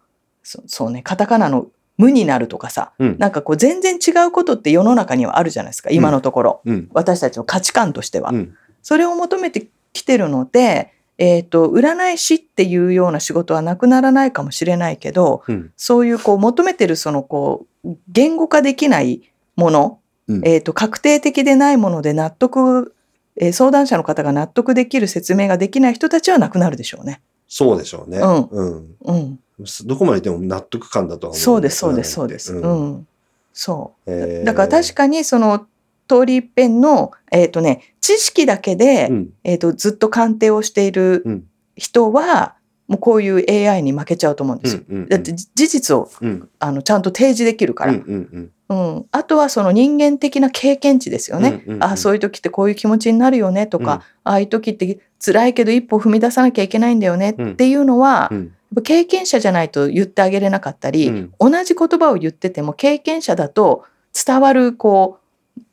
[0.43, 3.15] そそうね、カタカナの無になるとかさ、うん。
[3.17, 6.61] なんかこう全然違うことって世の中にはあるじゃないですか、今のところ。
[6.65, 6.89] うん。
[6.91, 8.31] 私たちの価値観としては。
[8.31, 8.53] うん。
[8.81, 15.71] それを求めてきてるので、えっ、と、占い師っていうような仕事はなくならないかもしれないけど、うん。
[15.77, 22.93] そういうこう求めてるそのこう、言語化できないもの、うんえっ、と、確定的でないもので納得、
[23.41, 27.21] えー相談者の方が納得できる説明ができない人たちはなくなるでしょうね。
[27.47, 28.19] そうでしょうね。
[28.19, 28.95] うんうん。
[29.01, 29.39] うん。
[29.85, 31.41] どこまででも納得感だとは思う。
[31.41, 32.53] そうです、そうです、そうです。
[32.53, 33.07] ううんん。
[33.51, 34.11] そう。
[34.11, 35.65] えーだから確かにその
[36.07, 39.29] 通り一遍の、えっ、とね、知識だけで、うん。
[39.43, 41.43] えっ、と、ずっと鑑定をしているうん。
[41.75, 42.55] 人は、
[42.91, 44.81] もうこういう AI に負けちゃうと思うんですよ。
[44.89, 45.07] うん。
[45.07, 46.49] だって、じ事実をうん。
[46.59, 47.99] あのちゃんと提示できるから、うん。
[47.99, 48.51] うん。
[48.69, 51.63] うんあとはその人間的な経験値ですよね。
[51.65, 58.51] うんうんうんあそういう時ってこういう気持ちになるよねとか、うんああいう時って辛いけど一歩踏み出さなきゃいけないんだよねっていうのは、やっうん。
[58.75, 63.85] ぱ経験者じゃないと言ってあげれなかったり、うん同じ言葉を言ってても経験者だと
[64.25, 65.19] 伝わるこ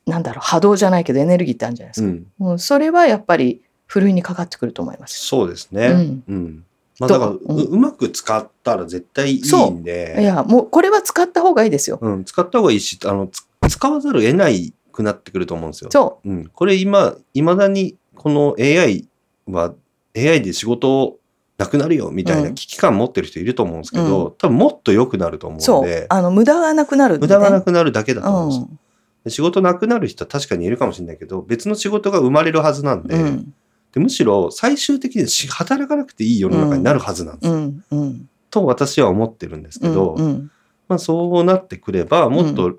[0.06, 2.06] うなんだろう波動じゃないけどエネルギーってあるんじゃないですか。
[2.06, 2.26] うん。
[2.40, 5.18] うんそれはやっぱりふるいにかかってくると思います。
[5.24, 5.86] そうですね。
[5.88, 6.64] うんうん。
[6.98, 10.16] まあだから、どうううまく使ったら絶対いいんで。
[10.20, 11.98] いやもうこれは使った方がいいですよ。
[12.00, 15.90] うん、使った方がいいし、あの、つ使わざるを得ないくなってくると思うんですよ。。
[15.92, 16.46] そうん。
[16.46, 19.08] これ今、未だに、この AI
[19.46, 19.74] は、
[20.16, 21.18] AI で仕事
[21.58, 28.68] なくなるよみたいなうん危機感持ってる人いると思うんですけど、う多分もっと良くなると思そううで、あの無駄がなくなるね、無駄がなくなるだけだと思うんですよ。
[28.70, 28.78] うん
[29.24, 33.54] で仕事なくなる人は確かにいるかもしれないけど、別の仕事が生まれるはずなんで、うん
[33.92, 37.54] でむしろ最終的にし働かなくていい世の中になるはずなんですよ。
[37.54, 38.28] うんうん。
[38.50, 40.50] と私は思ってるんですけど、うんうん。
[40.88, 42.78] まあ、そうなってくればもっと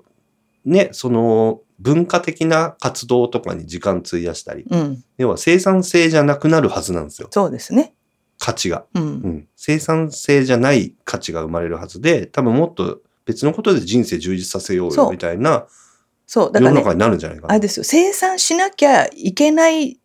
[0.64, 5.04] ね、その文化的な活動とかに時間費やしたりうん。
[5.18, 7.28] 要は生産性じゃなくなるはずなんですよ。
[7.30, 7.94] そうですね。
[8.38, 8.84] 価値が。
[8.94, 9.02] うん。
[9.02, 15.66] うん、生産性じゃない価値が生まれるはずで多分もっと別のことで人生充実させようよみたいな
[16.26, 16.52] そう。
[16.52, 17.52] だからね世の中になるんじゃないかな。
[17.52, 17.84] あれですよ。
[17.84, 19.98] 生産しなきゃいけない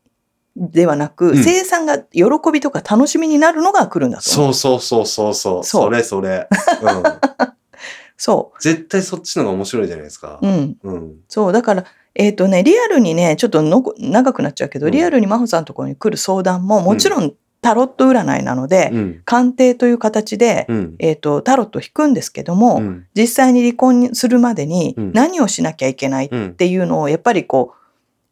[0.55, 1.37] ではなく、うん。
[1.37, 4.23] 生産が喜びとか楽しみになるのが来るんだと。
[4.23, 5.63] そうそうそうそうそう。
[5.63, 6.47] それそれ、
[6.81, 7.03] うん、
[8.17, 10.39] そ絶対そっちの方が面白いじゃないですか。
[10.41, 10.47] う。
[10.47, 10.49] う。
[10.49, 10.77] ん。
[10.83, 11.15] うん。
[11.27, 11.53] そう。
[11.53, 11.85] だから、
[12.15, 14.91] えっ、とね、リアルにね、ちょっとのこ長くなっちゃうけど、うん。
[14.93, 19.21] リアルに真帆さんのところに来る相談も、もちろんタロット占いなので、うん。
[19.25, 20.95] 鑑定という形で、うん。
[20.99, 23.05] えっ、と、タロットを引くんですけども、うん。
[23.13, 25.11] 実際に離婚するまでにうん。
[25.13, 27.84] 何をしなきゃいけないっうんていうのを、やっぱりこう、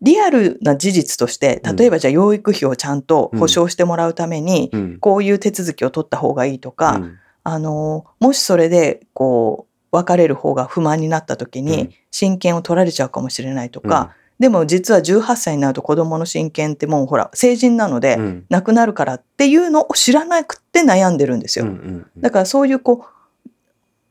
[0.04, 4.98] リアルな事実として、例えばじゃあ養育費をちゃんと保証してもらうために、うん。
[5.00, 7.18] こういう手続きを取った方がいいとか、うん。
[7.46, 11.66] あの、もしそれで、こう、別れる方が不満になった時うん。
[11.66, 18.46] に、親権を取られちゃうかもしれないとか、でも実は18歳になると子供の親権ってもうほら、成人なので、うん。
[18.50, 21.68] なくなるからっていうのを知らなくて悩んでるんですよ。
[22.18, 23.23] だからそういうこう、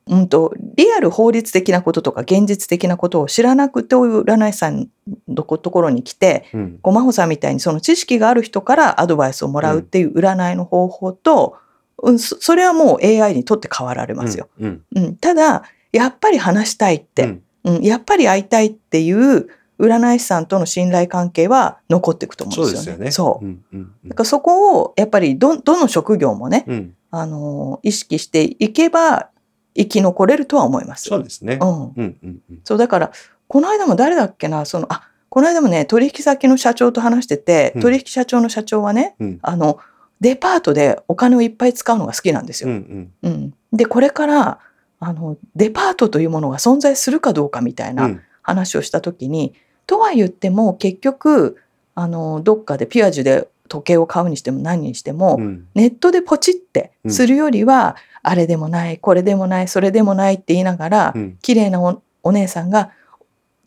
[0.08, 4.88] うんと、リアル法律的なこととか現実的なことを知らなくて、占い師さん
[5.28, 11.56] のところに来て、うんごまほさんみたいにその知識がある人からアドバイスをもらうっていう占いの方法と、
[12.02, 14.48] うん、そそれはもう AI にとって変わられますよ。
[14.58, 19.48] うんうん、ただ、やっぱり話したいって、うんうん、やっぱり会いたいっていう
[19.78, 22.96] 占い師さんとの信頼関係は残っていくと思うんですよね。
[22.96, 23.40] そうですよね。
[23.40, 23.44] そう。
[23.44, 29.28] んうんうんだからそこをやっぱりどどの職業もね、うんあのー意識していけば
[29.74, 31.04] 生き残れるとは思います。
[31.08, 31.58] そうですね。
[31.60, 32.60] うん、うんうんうん。
[32.64, 33.12] そうだから
[33.48, 34.64] この間も誰だっけな？
[34.64, 37.82] そのあこの間もね取引先の社長と話してて、うん。
[37.82, 39.38] 取引社長の社長はねうん。
[39.42, 39.78] あの
[40.20, 43.30] デパートでお金をいっぱい使うのが好きなんですうんうよ。
[43.30, 43.34] ん。
[43.34, 43.54] うん。
[43.72, 44.58] でこれから
[45.00, 48.20] あのデパートというものが存在するかどうかみたいなうん。
[48.44, 49.54] 話をした時に、
[49.86, 51.58] とは言っても結局
[51.94, 55.68] あのどっかでピアジュで時計を買うにしても何にしても、うん。
[55.74, 61.38] ネットでポチってするよりは、あれでもないこれでもないそれでもないって言いながら、うん。
[61.42, 62.92] 綺麗なおお姉さんが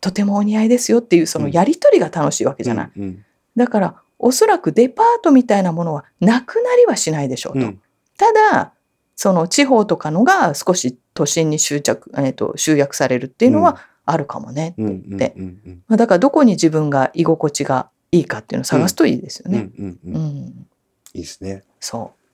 [0.00, 2.90] とてもお似合いですよっていうそのやり取りが楽しいわけじゃない。
[2.96, 3.24] うん
[3.56, 7.60] だからおそらくデパートみたいなものはなくなりはしないでしょうと。
[7.60, 7.80] うん。
[8.18, 8.72] ただ
[9.14, 19.70] その地方とかのが少し都心に執着、えー、と集約されるっていうのはあるかもねってうん言って、だからどこに自分が居心地がいいかっていうのを探すといいですようんね。
[19.78, 20.14] うんうん。
[20.14, 20.66] うん。
[21.14, 21.64] いいですね。
[21.80, 22.26] そう。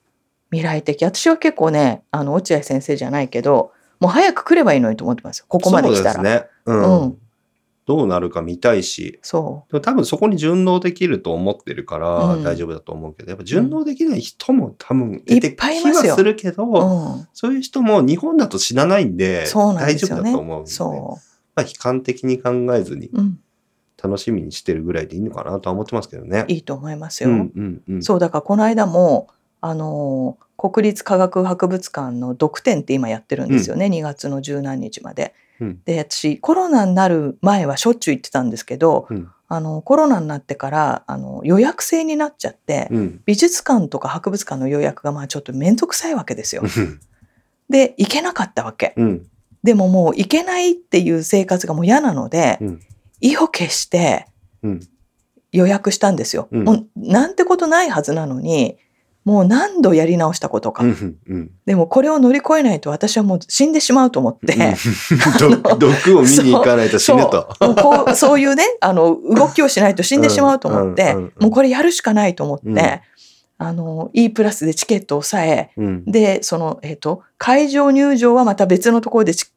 [0.51, 1.03] 未来的。
[1.03, 5.45] 私は結構ねあの落合先生じゃないけどもう早く来ればいいのにと思ってますよ。
[5.47, 6.13] ここまで来たら。
[6.13, 6.47] そうですね。
[6.65, 7.01] うん。
[7.01, 7.17] うん。
[7.85, 12.43] どうなるか見たいし、そでも多分そこに順応できると思ってるからうん。
[12.43, 21.19] 大丈夫だと思うけど、やっぱ順応できない人も多分出てきはするけど、う、うん、そういう人も日本だと知らないんで大丈夫だと思うんで、そ
[21.55, 23.07] まあ、悲観的に考えずに。
[23.07, 23.39] う、うん、
[24.03, 26.43] 楽しみにしてるぐらいでいいのかなとは思ってますけどね。
[26.49, 27.29] いいと思いますよ。
[27.29, 28.03] うんうんうん。
[28.03, 29.29] そうだからこの間も
[29.61, 35.33] あのー国立科学博物館の読展って今やってるんですよね、2月の十何日まで。
[35.59, 46.63] うんで私コロナになる前はしょっちゅう行ってたんですけど、うんあのコロナになってからあの予約制になっちゃって、うん美術館とか博物館の予約がまあちょっと面倒くさいわけですよ。
[47.69, 48.93] で行けなかったわけ。
[48.95, 49.27] うん
[49.63, 52.79] でももう行けないっていう生活がもう嫌なので、うん
[53.23, 54.27] 意を決して
[54.61, 54.79] うん
[55.51, 56.47] 予約したんですよ。
[56.51, 58.75] うんもうなんてことないはずなのに
[59.23, 60.83] もう何度やり直したことか。
[60.83, 64.75] うんうんでもこれを乗り越えないと私はもう死んでしまうと思って。
[65.77, 67.55] 毒を見に行かないと死ぬと。
[67.59, 72.77] そうそういうねあの動きをしないと死んでしまうと思って、うんうんうんうんもうこれやるしかないと思って、うん
[73.59, 79.52] あの E プラスでチケットを抑えうんでその、えっと会場入場はまた別のところでち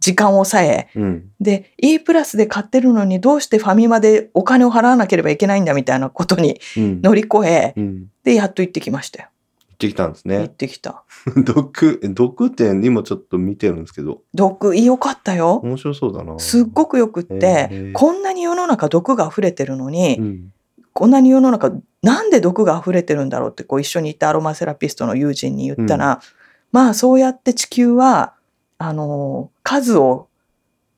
[0.00, 9.28] 時間を抑えうんで E プラスで買ってるのにどうしてファミマでお金を払わなければいけないんだみたいなことにうん乗り越えうんでやっと行ってきましたよ。
[9.70, 10.48] 行ってきたんです行っね。
[10.48, 11.04] てきた。
[11.42, 15.60] 毒、毒店今ちょっと見てるんですけど、毒良かったよ。
[15.64, 16.38] 面白そうだな。
[16.38, 20.52] すっごくよくって、こんなに世の中毒が溢れてるのに、うん
[20.92, 21.72] こんなに世の中
[22.02, 26.20] なんで毒が溢れてるんだろうってこう一緒にいたアロマセラピストの友人に言ったら、
[26.72, 28.34] まあそうやって地球は
[28.82, 30.28] あの数を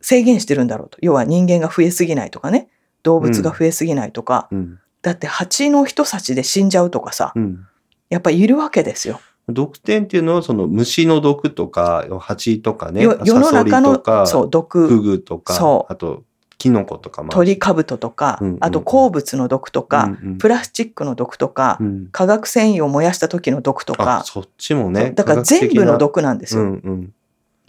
[0.00, 0.98] 制限してるんだろうと。
[1.02, 2.68] 要は人間が増えすぎないとかね。
[3.02, 4.78] 動物が増えすぎないとか、うん。
[5.02, 7.32] だって蜂の一刺しで死んじゃうとかさ。
[7.34, 7.66] うん。
[8.08, 9.20] やっぱりいるわけですよ。
[9.48, 13.02] 毒点っていうのはその虫の毒とか蜂とかね。
[13.02, 14.86] よ世の中のとかそう毒。
[14.86, 15.92] フグとかそう。
[15.92, 16.22] あと
[16.58, 18.58] キノコとか鳥カブトとか、うんうんうん。
[18.60, 20.38] あと鉱物の毒とか、うんうん。
[20.38, 22.08] プラスチックの毒とか、うん。
[22.12, 26.62] 化学繊維を燃やした時の毒とあか、そっちもねだから全部の毒なんでですよ。
[26.62, 27.12] うん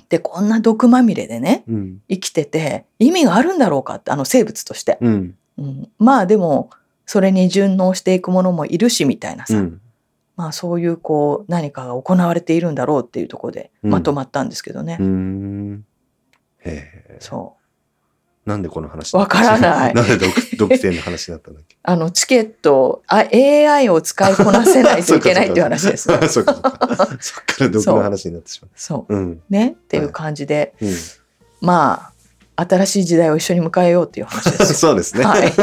[0.09, 1.75] でこんな毒まみれでねうん。
[1.75, 5.35] うん生きてて意味があるんだろうかってあの生物として、うん。
[5.57, 5.89] うん。
[5.97, 6.69] まあでも
[7.05, 9.81] それに順応していくものもいるしみたいなさ、うん。
[10.35, 13.91] まあそういうこう何かが行われているんだろうっていうところでうん。
[13.91, 15.85] まとまったんですけどね、うーん。
[17.19, 17.57] そ
[18.45, 19.93] なんでこの話わからない。
[19.95, 21.75] なんで毒毒性の話になったんだっけ？
[21.75, 26.17] うあのチケットあ AI を使いこなせないといけないっていう話ですね。
[26.27, 27.07] そうかそうか。
[27.21, 29.13] そっから毒の話になってしまそう。
[29.13, 29.17] う。
[29.17, 29.41] うん。
[29.49, 29.75] ね？
[29.79, 30.93] っていう感じで、うん。
[31.61, 32.09] ま
[32.57, 34.71] あ新しい時代を一緒に迎えようっていう話です。
[34.71, 35.23] よ そうですね。
[35.23, 35.53] はい。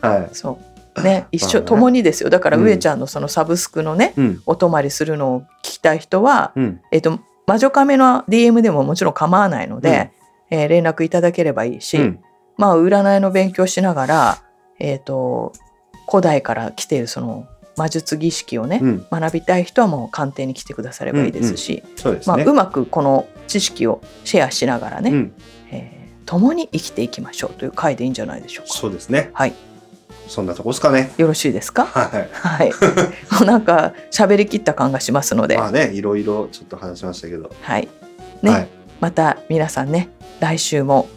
[0.00, 0.28] はい。
[0.32, 0.58] そ
[0.96, 1.02] う。
[1.02, 1.26] ね？
[1.32, 1.66] 一緒まあね。
[1.66, 2.30] 共にですよ。
[2.30, 2.64] だからうん。
[2.64, 4.42] 上ちゃんのそのサブスクのね、うん。
[4.46, 6.80] お泊まりするのを聞きたい人は、うん。
[6.92, 10.12] えっと魔女カメの DM でももちろん構わないので、
[10.50, 12.20] えー連絡いただければいいし、うん。
[12.56, 14.42] まあ占いの勉強しながら、
[14.78, 15.52] えっと
[16.08, 19.06] 古代から来ているその魔術儀式をね、うん。
[19.10, 22.44] 学びたい人はもう鑑定に来てくださればいいですし、うですね。
[22.44, 25.32] うまくこの知識をシェアしながらね、うん。
[25.70, 28.72] えー共に生きていきましょうという回でいいんじゃないでしょうか。
[28.74, 29.30] そうですね。
[29.34, 29.54] はい、
[30.28, 31.12] そんなとこですかね。
[31.18, 31.86] よろしいですか？
[31.86, 32.28] はい。
[32.32, 37.50] はい、も うなんか喋りきった感がしますので、まあねいろいろちょっと話しましたけど。
[37.60, 37.88] はい、
[38.42, 38.68] ね、はい。
[39.00, 40.08] また皆さんね、
[40.40, 41.08] 来週も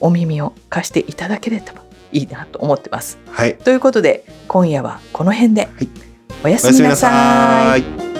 [0.00, 3.18] お耳を貸していただければいいなと思ってます。
[3.30, 3.56] はい。
[3.56, 5.86] ということで、今夜はこの辺で、い。
[6.44, 6.96] おやすみな。
[6.96, 8.13] さい